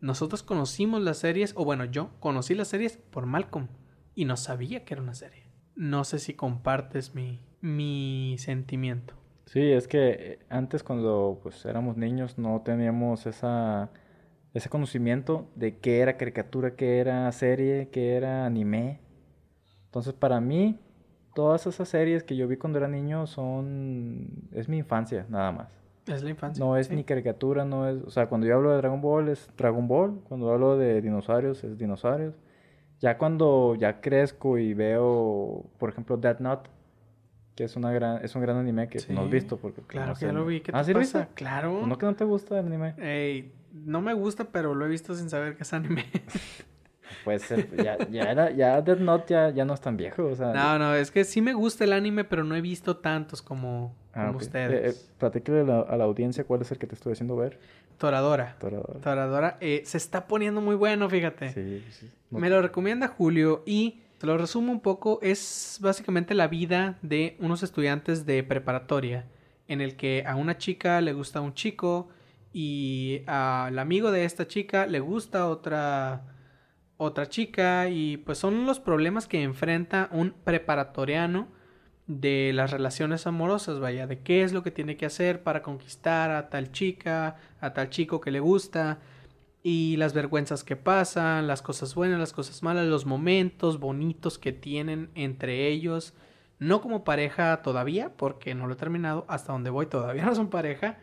[0.00, 3.68] Nosotros conocimos las series, o bueno, yo conocí las series por Malcolm
[4.14, 5.50] y no sabía que era una serie.
[5.76, 9.14] No sé si compartes mi, mi sentimiento.
[9.46, 13.90] Sí, es que eh, antes cuando pues éramos niños no teníamos esa
[14.54, 19.00] ese conocimiento de qué era caricatura, qué era serie, qué era anime.
[19.86, 20.78] Entonces, para mí
[21.34, 25.68] todas esas series que yo vi cuando era niño son es mi infancia, nada más.
[26.06, 26.64] Es la infancia.
[26.64, 26.94] No es sí.
[26.94, 30.20] ni caricatura, no es, o sea, cuando yo hablo de Dragon Ball es Dragon Ball,
[30.28, 32.34] cuando hablo de dinosaurios es dinosaurios.
[33.00, 36.70] Ya cuando ya crezco y veo, por ejemplo, Death Note,
[37.54, 39.88] que es una gran es un gran anime que no has Sí, visto porque pues,
[39.92, 40.60] Claro no que sé, ya lo vi.
[40.60, 41.18] ¿Qué ¿Ah, te sí lo pasa?
[41.20, 41.34] viste?
[41.34, 41.86] Claro.
[41.86, 42.94] ¿No que no te gusta el anime?
[42.98, 46.04] Ey, no me gusta, pero lo he visto sin saber que es anime.
[47.22, 50.34] Pues eh, ya, ya era, ya Death Note ya, ya no es tan viejo, o
[50.34, 50.52] sea.
[50.52, 53.94] no, no, es que sí me gusta el anime, pero no he visto tantos como,
[54.12, 54.42] Ah, como ok.
[54.42, 55.10] ustedes.
[55.20, 57.58] Eh, eh, a la, a la audiencia cuál es el que te estoy haciendo ver.
[57.98, 58.56] Toradora.
[58.58, 59.00] Toradora.
[59.00, 61.52] Toradora eh, se está poniendo muy bueno, fíjate.
[61.52, 62.10] Sí, sí.
[62.30, 65.18] No- Me lo recomienda Julio y te lo resumo un poco.
[65.20, 69.26] Es básicamente la vida de unos estudiantes de preparatoria
[69.68, 72.08] en el que a una chica le gusta un chico
[72.50, 76.22] y al amigo de esta chica le gusta otra
[76.96, 81.48] otra chica y pues son los problemas que enfrenta un preparatoriano
[82.06, 86.30] de las relaciones amorosas, vaya, de qué es lo que tiene que hacer para conquistar
[86.30, 89.00] a tal chica, a tal chico que le gusta
[89.66, 94.52] y las vergüenzas que pasan, las cosas buenas, las cosas malas, los momentos bonitos que
[94.52, 96.12] tienen entre ellos,
[96.58, 100.50] no como pareja todavía, porque no lo he terminado, hasta donde voy todavía no son
[100.50, 100.98] pareja,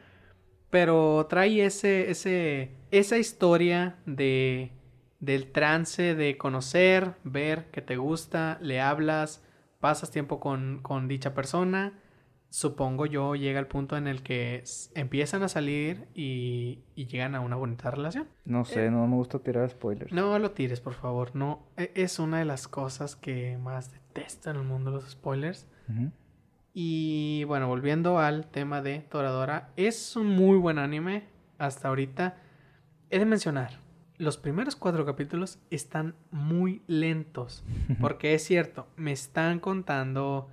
[0.69, 4.71] pero trae ese, ese, esa historia de,
[5.19, 9.43] del trance de conocer, ver que te gusta, le hablas,
[9.79, 11.99] pasas tiempo con, con dicha persona,
[12.53, 17.39] supongo yo llega el punto en el que empiezan a salir y, y llegan a
[17.39, 18.27] una bonita relación.
[18.45, 20.11] No sé, no me gusta tirar spoilers.
[20.11, 21.33] Eh, No lo tires, por favor.
[21.33, 25.65] No, e- es una de las cosas que más detesto en el mundo los spoilers.
[26.73, 31.23] Y bueno, volviendo al tema de Toradora, es un muy buen anime
[31.57, 32.37] hasta ahorita.
[33.09, 33.79] He de mencionar,
[34.17, 37.63] los primeros cuatro capítulos están muy lentos.
[37.99, 40.47] Porque es cierto, me están contando,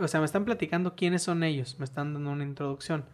[0.00, 3.04] o sea, me están platicando quiénes son ellos, me están dando una introducción.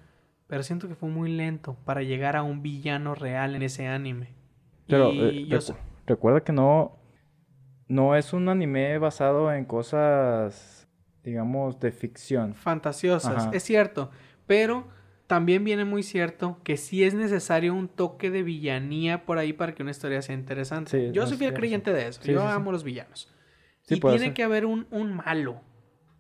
[0.47, 4.35] Pero siento que fue muy lento para llegar a un villano real en ese anime.
[4.87, 5.77] Pero eh, yo recu- sé-
[6.07, 6.99] recuerda que no,
[7.89, 10.89] no es un anime basado en cosas,
[11.23, 12.55] digamos, de ficción.
[12.55, 13.51] fantasiosas, Ajá.
[13.53, 14.11] es cierto,
[14.47, 14.87] pero
[15.27, 19.75] también viene muy cierto que sí es necesario un toque de villanía por ahí para
[19.75, 20.91] que una historia sea interesante.
[20.91, 23.29] Sí, Yo no, soy fiel creyente de eso, Sí, yo sí, amo los villanos.
[23.89, 24.35] Y tiene ser.
[24.35, 25.61] que haber un, un malo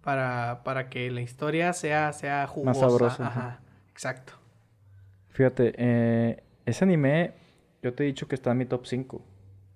[0.04, 2.90] para, para que la historia sea, sea jugosa.
[2.90, 4.34] sabrosa, Ajá, exacto.
[5.30, 7.34] Fíjate, eh, ese anime,
[7.82, 9.24] yo te he dicho que está en mi top 5.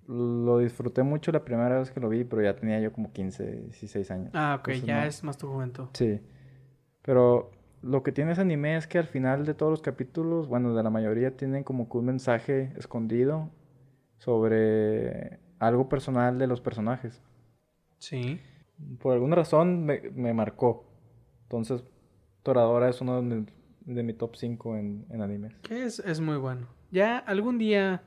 [0.06, 3.44] Lo disfruté mucho la primera vez que lo vi, pero ya tenía yo como 15,
[3.62, 4.30] 16 años.
[4.34, 5.06] Ah, ok, Entonces, ya no.
[5.06, 5.88] es más tu juventud.
[5.94, 6.20] Sí.
[7.02, 7.50] Pero
[7.82, 10.82] lo que tiene ese anime es que al final de todos los capítulos, bueno, de
[10.82, 13.50] la mayoría tienen como que un mensaje escondido
[14.18, 17.22] sobre algo personal de los personajes.
[17.98, 18.40] Sí.
[19.00, 20.84] Por alguna razón me, me marcó.
[21.44, 21.82] Entonces,
[22.42, 23.46] Toradora es uno de, mi-
[23.86, 25.54] de mi top 5 en, en animes.
[25.62, 26.66] Que es, es muy bueno.
[26.90, 28.02] Ya algún día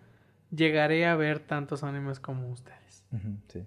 [0.49, 3.05] llegaré a ver tantos animes como ustedes.
[3.49, 3.65] Sí.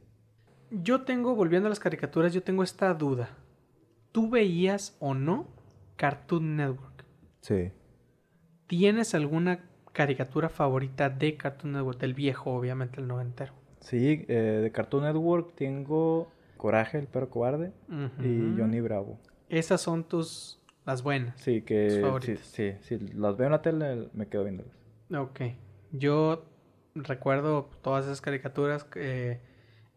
[0.70, 3.28] Yo tengo, volviendo a las caricaturas, yo tengo esta duda.
[4.12, 5.46] ¿Tú veías o no
[5.96, 7.04] Cartoon Network?
[7.42, 7.70] Sí.
[8.66, 9.60] ¿Tienes alguna
[9.92, 11.98] caricatura favorita de Cartoon Network?
[12.00, 13.52] Del viejo, obviamente, el noventero.
[13.80, 16.28] Sí, eh, de Cartoon Network tengo
[16.64, 17.72] Coraje, el perro cobarde
[18.22, 18.54] y.
[18.58, 19.18] Johnny Bravo.
[19.50, 21.38] Esas son tus las buenas.
[21.38, 22.38] Sí, Tus que sí, favoritas.
[22.46, 24.72] sí, si las veo en la tele me quedo viéndolas.
[25.14, 25.40] Ok.
[25.92, 26.46] Yo
[26.94, 28.86] recuerdo todas esas caricaturas.
[28.96, 29.40] eh,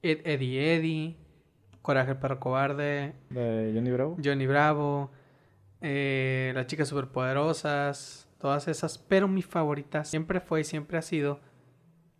[0.01, 1.15] Ed, Eddie Eddie,
[1.82, 4.18] Coraje el perro cobarde, De Johnny Bravo.
[4.22, 5.09] Johnny Bravo,
[5.80, 8.97] eh, Las chicas superpoderosas, todas esas.
[8.97, 11.39] Pero mi favorita siempre fue y siempre ha sido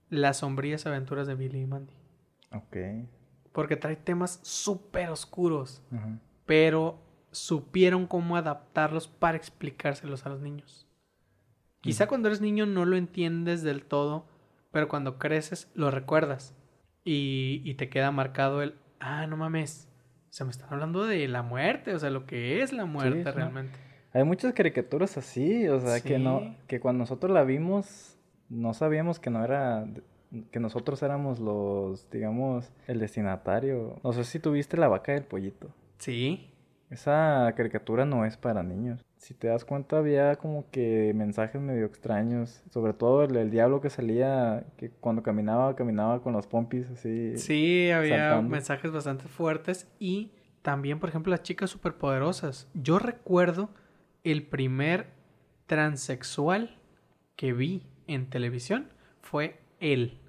[0.10, 1.94] Las sombrías aventuras de Billy y Mandy.
[2.54, 2.78] Ok.
[3.58, 5.82] Porque trae temas súper oscuros,
[6.46, 7.00] pero
[7.32, 10.86] supieron cómo adaptarlos para explicárselos a los niños.
[11.82, 14.28] Quizá cuando eres niño no lo entiendes del todo,
[14.72, 16.54] pero cuando creces lo recuerdas
[17.04, 19.90] y, y te queda marcado el, ah, no mames,
[20.30, 23.32] o sea, me están hablando de la muerte, o sea, lo que es la muerte
[23.32, 23.80] realmente.
[24.14, 29.20] Hay muchas caricaturas así, o sea, que no, que cuando nosotros la vimos, no sabíamos
[29.20, 29.88] que no era,
[30.52, 34.00] que nosotros éramos los, digamos, el destinatario.
[34.04, 35.70] No sé si tuviste la vaca y el pollito.
[35.98, 36.54] Sí,
[36.90, 39.04] Esa caricatura no es para niños.
[39.18, 42.62] Si te das cuenta, había como que mensajes medio extraños.
[42.70, 47.38] Sobre todo el, el diablo que salía, que cuando caminaba, caminaba con los pompis así.
[47.38, 48.50] sí, había saltando.
[48.50, 52.68] mensajes bastante fuertes y también, por ejemplo, las chicas superpoderosas.
[52.74, 53.70] Yo recuerdo
[54.24, 55.08] el primer
[55.66, 56.78] transexual
[57.36, 58.90] que vi en televisión
[59.22, 60.20] fue él,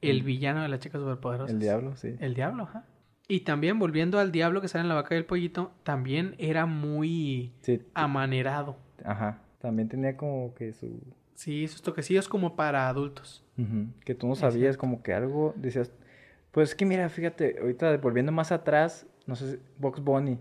[0.00, 0.26] el Mm.
[0.26, 1.52] villano de las chicas superpoderosas.
[1.54, 2.16] El diablo, sí.
[2.20, 2.84] El diablo, ajá.
[3.28, 6.66] Y también volviendo al diablo que sale en la vaca y el pollito, también era
[6.66, 8.76] muy Sí, amanerado.
[9.04, 9.38] ajá.
[9.60, 11.00] También tenía como que su...
[11.34, 13.44] Sí, sus toquecillos como para adultos.
[13.58, 15.92] Ujú, Que tú no sabías como que algo, decías,
[16.50, 20.38] pues es que mira, fíjate, ahorita volviendo más atrás, no sé, si- Box Bunny.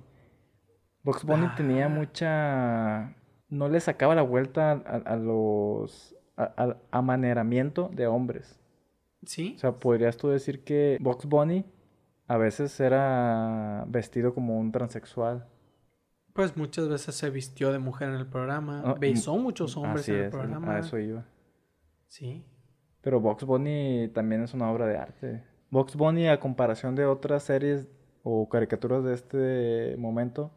[1.03, 1.89] Box Bunny tenía Ah.
[1.89, 3.15] mucha,
[3.49, 6.15] no le sacaba la vuelta a, a los,
[6.55, 8.59] al amaneramiento de hombres.
[9.25, 11.65] Sí, O sea, podrías tú decir que Box Bunny
[12.27, 15.45] a veces era vestido como un transexual.
[16.33, 20.11] pues muchas veces se vistió de mujer en el programa, Ah, besó muchos hombres Así
[20.11, 20.75] en el es, programa.
[20.75, 21.25] a eso iba.
[22.07, 22.45] Sí,
[23.01, 25.43] Pero Box Bunny también es una obra de arte.
[25.69, 27.87] Box Bunny, a comparación de otras series
[28.23, 30.51] o caricaturas de este momento,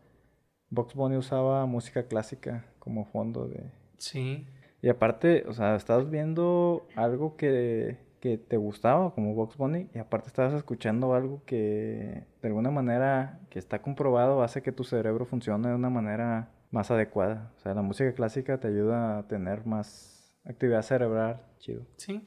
[0.71, 3.65] Box Bunny usaba música clásica como fondo de...
[3.99, 4.47] sí.
[4.83, 9.99] Y aparte, o sea, estabas viendo algo que, que te gustaba como Box Bunny y
[9.99, 15.25] aparte estabas escuchando algo que de alguna manera que está comprobado hace que tu cerebro
[15.25, 17.53] funcione de una manera más adecuada.
[17.57, 21.43] O sea, la música clásica te ayuda a tener más actividad cerebral.
[21.59, 21.83] Chido.
[21.97, 22.27] Sí,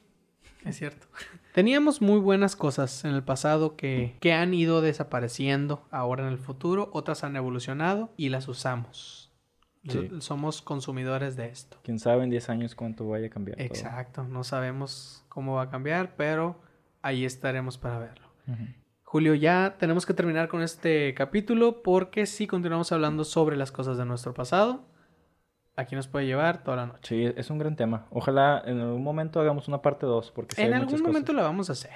[0.64, 1.08] es cierto.
[1.54, 6.38] Teníamos muy buenas cosas en el pasado que, que han ido desapareciendo ahora en el
[6.38, 9.25] futuro, otras han evolucionado y las usamos.
[9.88, 10.10] Sí.
[10.20, 11.78] Somos consumidores de esto.
[11.82, 13.56] Quién sabe en 10 años cuánto vaya a cambiar.
[13.56, 13.66] todo.
[13.66, 16.60] Exacto, no sabemos cómo va a cambiar, pero
[17.02, 18.26] ahí estaremos para verlo.
[19.02, 23.96] Julio, ya tenemos que terminar con este capítulo porque si continuamos hablando sobre las cosas
[23.98, 24.84] de nuestro pasado,
[25.76, 27.00] aquí nos puede llevar toda la noche.
[27.02, 28.06] Sí, es un gran tema.
[28.10, 31.42] Ojalá en algún momento hagamos una parte 2 porque sí en hay algún momento la
[31.42, 31.92] vamos a hacer.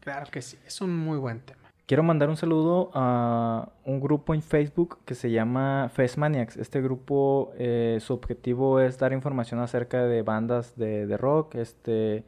[0.00, 1.67] Claro que sí, es un muy buen tema.
[1.88, 6.58] Quiero mandar un saludo a un grupo en Facebook que se llama Festmaniacs.
[6.58, 12.26] Este grupo, eh, su objetivo es dar información acerca de bandas de, rock, este,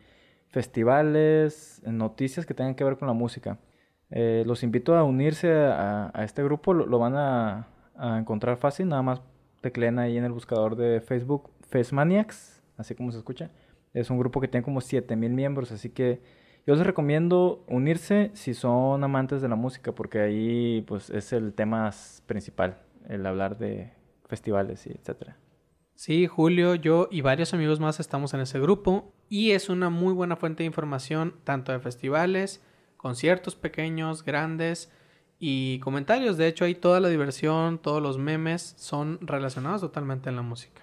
[0.48, 3.58] festivales, noticias que tengan que ver con la música.
[4.08, 9.02] Eh, los invito a unirse a, este grupo, lo, van a, a encontrar fácil, nada
[9.02, 9.20] más
[9.60, 13.50] tecleen ahí en el buscador de Facebook Festmaniacs, así como se escucha.
[13.92, 16.22] Es un grupo que tiene como 7000 miembros, así que
[16.66, 21.52] yo les recomiendo unirse si son amantes de la música, porque ahí pues es el
[21.54, 21.90] tema
[22.26, 23.92] principal, el hablar de
[24.28, 25.36] festivales y etcétera.
[25.94, 30.14] Sí, Julio, yo y varios amigos más estamos en ese grupo y es una muy
[30.14, 32.62] buena fuente de información tanto de festivales,
[32.96, 34.90] conciertos pequeños, grandes
[35.38, 36.36] y comentarios.
[36.36, 40.82] De hecho, ahí toda la diversión, todos los memes son relacionados totalmente en la música.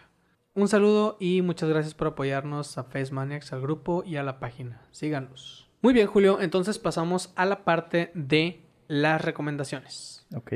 [0.54, 4.40] Un saludo y muchas gracias por apoyarnos a Face Maniacs, al grupo y a la
[4.40, 4.82] página.
[4.92, 5.67] Síganlos.
[5.82, 10.26] Muy bien, Julio, entonces pasamos a la parte de las recomendaciones.
[10.36, 10.54] Ok.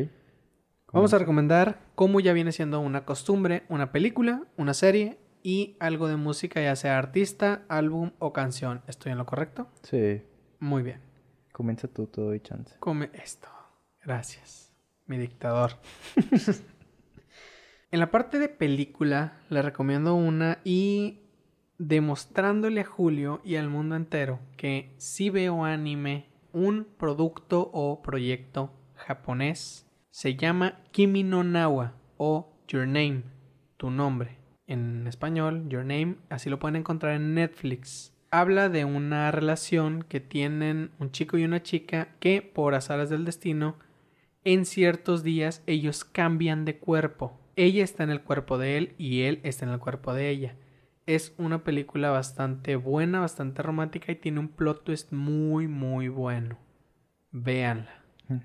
[0.91, 6.07] Vamos a recomendar, como ya viene siendo una costumbre, una película, una serie y algo
[6.07, 8.81] de música, ya sea artista, álbum o canción.
[8.87, 9.69] ¿Estoy en lo correcto?
[9.83, 10.21] Sí,
[10.59, 10.99] Muy bien.
[11.53, 12.75] comienza tú, te doy chance.
[12.79, 13.47] Come esto.
[14.03, 14.73] Gracias,
[15.05, 15.73] mi dictador.
[17.91, 21.20] en la parte de película, le recomiendo una y
[21.81, 28.71] demostrándole a Julio y al mundo entero que si veo anime, un producto o proyecto
[28.95, 33.23] japonés se llama Kimi no Nawa o Your Name,
[33.77, 34.37] tu nombre.
[34.67, 38.13] En español, Your Name, así lo pueden encontrar en Netflix.
[38.29, 43.25] Habla de una relación que tienen un chico y una chica que por azares del
[43.25, 43.75] destino
[44.43, 47.39] en ciertos días ellos cambian de cuerpo.
[47.55, 50.55] Ella está en el cuerpo de él y él está en el cuerpo de ella.
[51.05, 56.57] Es una película bastante buena, bastante romántica y tiene un plot twist muy, muy bueno.
[57.31, 57.89] Véanla.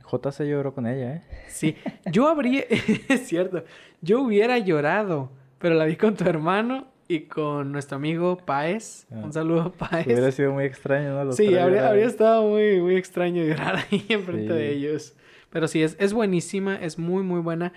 [0.03, 1.23] J se lloró con ella, ¿eh?
[1.49, 1.77] Sí,
[2.11, 2.65] yo habría,
[3.09, 3.63] es cierto,
[4.01, 9.07] yo hubiera llorado, pero la vi con tu hermano y con nuestro amigo Paez.
[9.13, 9.21] Ah.
[9.25, 10.07] Un saludo, Paez.
[10.07, 11.25] Hubiera sido muy extraño, ¿no?
[11.25, 14.59] Los Sí, habría, habría estado muy, muy extraño llorar ahí enfrente Sí.
[14.59, 15.15] de ellos.
[15.51, 17.73] Pero sí, es, es buenísima, es muy, muy buena.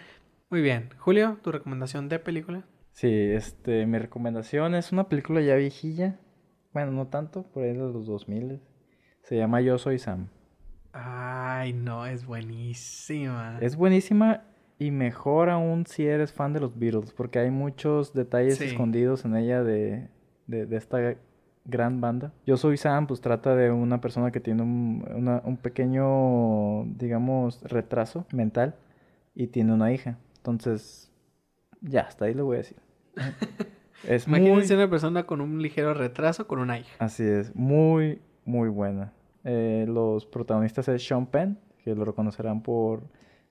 [0.49, 0.89] Muy bien.
[0.97, 2.63] Julio, ¿tu recomendación de película?
[2.99, 6.17] Sí, este, mi recomendación es una película ya viejilla.
[6.73, 8.59] Bueno, no tanto, por ahí de los 2000.
[9.21, 10.27] Se llama Yo Soy Sam.
[10.91, 13.57] Ay, no, es buenísima.
[13.61, 14.43] Es buenísima
[14.79, 18.65] y mejor aún si eres fan de los Beatles, porque hay muchos detalles Sí.
[18.65, 20.09] escondidos en ella de,
[20.47, 21.15] de, de esta
[21.63, 22.33] gran banda.
[22.45, 27.61] Yo Soy Sam, pues trata de una persona que tiene un, una- un pequeño, digamos,
[27.63, 28.75] retraso mental
[29.35, 30.17] y tiene una hija.
[30.35, 31.13] Entonces,
[31.79, 32.77] ya, hasta ahí lo voy a decir.
[34.07, 34.39] Es muy...
[34.39, 36.91] Imagínense una persona con un ligero retraso con una hija.
[36.99, 39.13] Así es, muy, muy buena.
[39.43, 43.03] Eh, los protagonistas es Sean Penn, que lo reconocerán por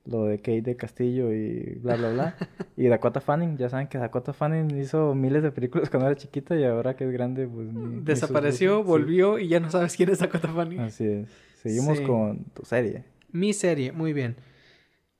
[0.04, 2.36] lo de Kate de Castillo y bla, bla, bla.
[2.76, 6.56] y Dakota Fanning, ya saben que Dakota Fanning hizo miles de películas cuando era chiquita
[6.56, 7.66] y ahora que es grande, pues...
[7.72, 8.78] ni- ni sus Desapareció.
[8.78, 10.80] Sí, volvió y ya no sabes quién es Dakota Fanning.
[10.80, 11.28] Así es.
[11.62, 12.04] Seguimos Sí.
[12.04, 13.04] con tu serie.
[13.32, 14.36] Mi serie, muy bien.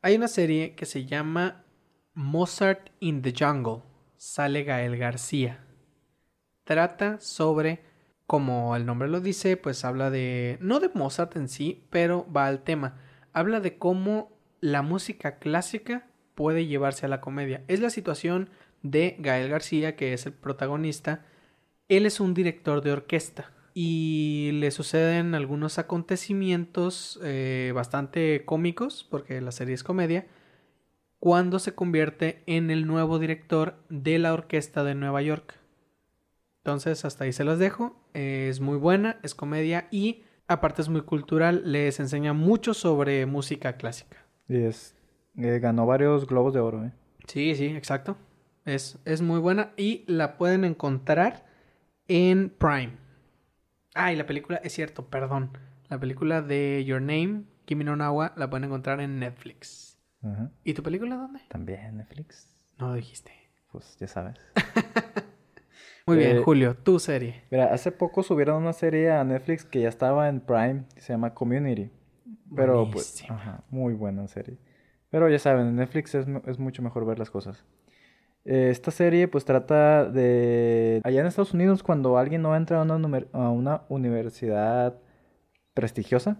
[0.01, 1.64] Hay una serie que se llama
[2.14, 3.82] Mozart in the Jungle.
[4.19, 5.64] Sale Gael García.
[6.64, 7.85] Trata sobre,
[8.27, 12.47] como el nombre lo dice, pues habla de, no de Mozart en sí, pero va
[12.47, 13.01] al tema.
[13.33, 17.62] Habla de cómo la música clásica puede llevarse a la comedia.
[17.69, 18.51] Es la situación
[18.83, 21.25] de Gael García, que es el protagonista.
[21.89, 29.41] Él es un director de orquesta y le suceden algunos acontecimientos eh, bastante cómicos, porque
[29.41, 30.27] la serie es comedia,
[31.21, 35.55] cuando se convierte en el nuevo director de la orquesta de Nueva York.
[36.62, 37.97] Entonces, hasta ahí se las dejo.
[38.14, 43.77] Es muy buena, es comedia y aparte es muy cultural, les enseña mucho sobre música
[43.77, 44.27] clásica.
[44.49, 44.95] Y es...
[45.37, 46.93] eh, ganó varios globos de oro, ¿eh?
[47.27, 48.16] Sí, sí, exacto.
[48.64, 51.47] Es, es muy buena y la pueden encontrar
[52.09, 52.93] en Prime.
[53.95, 55.57] Ah, y la película, es cierto, perdón.
[55.89, 59.88] La película de Your Name, Kimi no Nawa, la pueden encontrar en Netflix.
[60.64, 61.41] ¿Y tu película dónde?
[61.49, 62.55] También Netflix.
[62.79, 63.33] No lo dijiste.
[63.73, 64.37] Pues ya sabes.
[66.07, 67.43] Muy bien, Eh, Julio, tu serie.
[67.51, 71.12] Mira, hace poco subieron una serie a Netflix que ya estaba en Prime, que se
[71.12, 71.91] llama Community.
[72.57, 74.59] Pero pues, ajá, muy buena serie.
[75.11, 77.64] Pero ya saben, en Netflix es, es mucho mejor ver las cosas.
[78.45, 81.03] Eh, esta serie pues trata de...
[81.05, 84.99] Allá en Estados Unidos cuando alguien no entra a una, a una universidad
[85.75, 86.39] prestigiosa,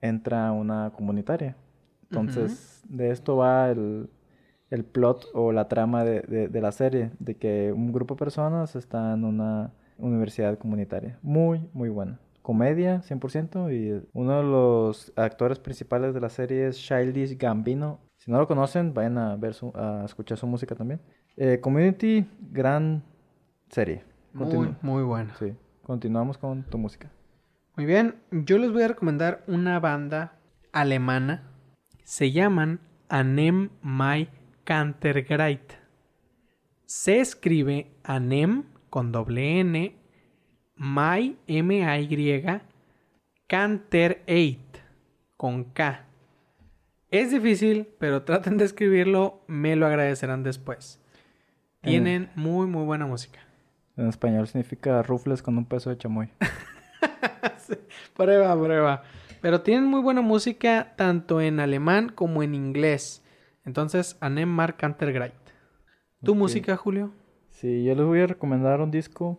[0.00, 1.56] entra a una comunitaria.
[2.20, 4.08] Entonces, de esto va el,
[4.70, 8.18] el plot o la trama de, de- de la serie, de que un grupo de
[8.18, 11.18] personas está en una universidad comunitaria.
[11.22, 12.18] Muy, muy buena.
[12.42, 18.00] Comedia, 100%, y uno de los actores principales de la serie es Childish Gambino.
[18.18, 21.00] Si no lo conocen, vayan a, ver su- a escuchar su música también.
[21.36, 23.02] Eh, Community, gran
[23.70, 24.02] serie.
[24.34, 25.34] Muy, muy buena.
[25.38, 25.54] sí,
[25.84, 27.10] continuamos con tu música.
[27.76, 30.32] Muy bien, yo les voy a recomendar una banda
[30.72, 31.42] alemana.
[32.04, 34.28] Se llaman Anem Mai
[34.64, 35.72] Kantergreit.
[36.84, 39.96] Se escribe Anem con doble N,
[40.76, 42.60] Mai M-A-Y,
[43.46, 44.78] Kantereit
[45.38, 46.04] con K.
[47.10, 51.00] Es difícil, pero traten de escribirlo, me lo agradecerán después.
[51.80, 53.40] Tienen muy, muy buena música.
[53.96, 56.28] En español significa rufles con un peso de chamoy.
[58.14, 59.02] Prueba, prueba.
[59.44, 63.22] Pero tienen muy buena música tanto en alemán como en inglés.
[63.66, 65.34] Entonces, Anem Mark Cantergreit.
[66.22, 67.12] ¿Tu música, Julio?
[67.50, 69.38] Sí, yo les voy a recomendar un disco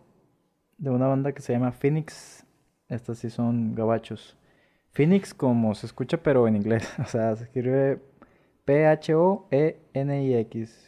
[0.77, 2.45] de una banda que se llama Phoenix.
[2.87, 4.37] Estas sí son gabachos.
[4.91, 6.87] Phoenix como se escucha pero en inglés.
[6.99, 7.99] O sea, se escribe
[8.65, 9.29] P-H-O-E-N-I-X.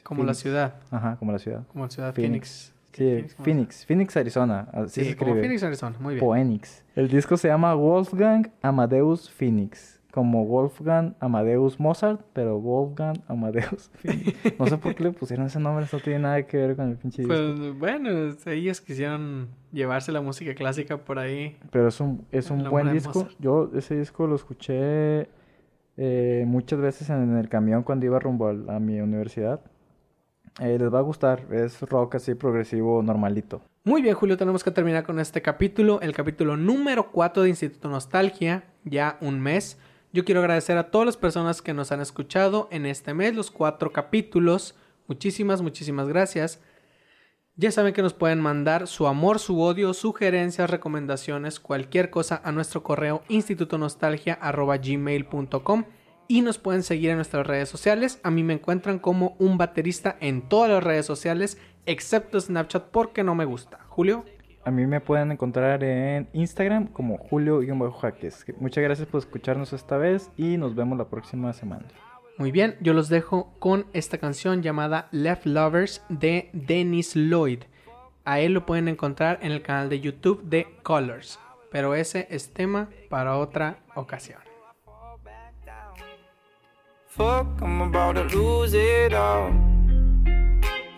[0.04, 0.76] Como la ciudad.
[0.92, 1.66] Ajá, como la ciudad.
[1.70, 2.72] Como la ciudad Phoenix.
[2.72, 2.77] Phoenix.
[2.98, 3.86] Sí, Phoenix.
[3.86, 4.68] Phoenix, Arizona.
[4.74, 5.42] Así Sí, se como escribe.
[5.42, 5.96] Phoenix, Arizona.
[6.00, 6.26] Muy bien.
[6.26, 6.84] Phoenix.
[6.96, 10.02] El disco se llama Wolfgang Amadeus Phoenix.
[10.12, 14.36] Como Wolfgang Amadeus Mozart, pero Wolfgang Amadeus Phoenix.
[14.58, 16.90] No sé por qué le pusieron ese nombre, eso no tiene nada que ver con
[16.90, 17.36] el pinche disco.
[17.36, 18.10] Pues bueno,
[18.48, 21.56] ellos quisieron llevarse la música clásica por ahí.
[21.72, 23.20] Pero es un, es un buen disco.
[23.20, 23.36] Mozart.
[23.40, 25.30] Yo ese disco lo escuché
[25.98, 29.60] eh, muchas veces en el camión cuando iba rumbo a, mi universidad.
[30.60, 33.62] Eh, les va a gustar, es rock así progresivo normalito.
[33.84, 37.90] Muy bien, Julio, tenemos que terminar con este capítulo, el capítulo número 4 de Instituto
[37.90, 39.78] Nostalgia, ya un mes.
[40.12, 43.52] Yo quiero agradecer a todas las personas que nos han escuchado en este mes, los
[43.52, 44.74] cuatro capítulos.
[45.08, 46.60] Muchísimas, muchísimas gracias.
[47.56, 52.52] Ya saben que nos pueden mandar su amor, su odio, sugerencias, recomendaciones, cualquier cosa a
[52.52, 55.84] nuestro correo institutonostalgia.gmail.com
[56.28, 58.20] y nos pueden seguir en nuestras redes sociales.
[58.24, 63.24] A mí me encuentran como un baterista en todas las redes sociales, excepto Snapchat porque
[63.24, 63.80] no me gusta.
[63.90, 64.26] Julio.
[64.66, 68.46] A mí me pueden encontrar en Instagram como Julio-Jaques.
[68.60, 71.86] Muchas gracias por escucharnos esta vez y nos vemos la próxima semana.
[72.38, 77.64] Muy bien, yo los dejo con esta canción llamada Left Lovers de Dennis Lloyd.
[78.26, 81.40] A él lo pueden encontrar en el canal de YouTube de Colors,
[81.72, 84.47] pero ese es tema para otra ocasión.
[87.18, 89.52] fuck, I'm about to lose it all.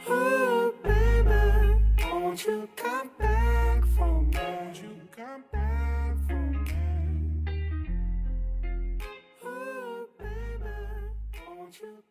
[0.09, 1.79] Oh, baby,
[2.11, 4.37] won't you come back for me?
[4.37, 6.17] Won't you come back
[9.45, 10.75] oh, baby,
[11.47, 12.03] won't you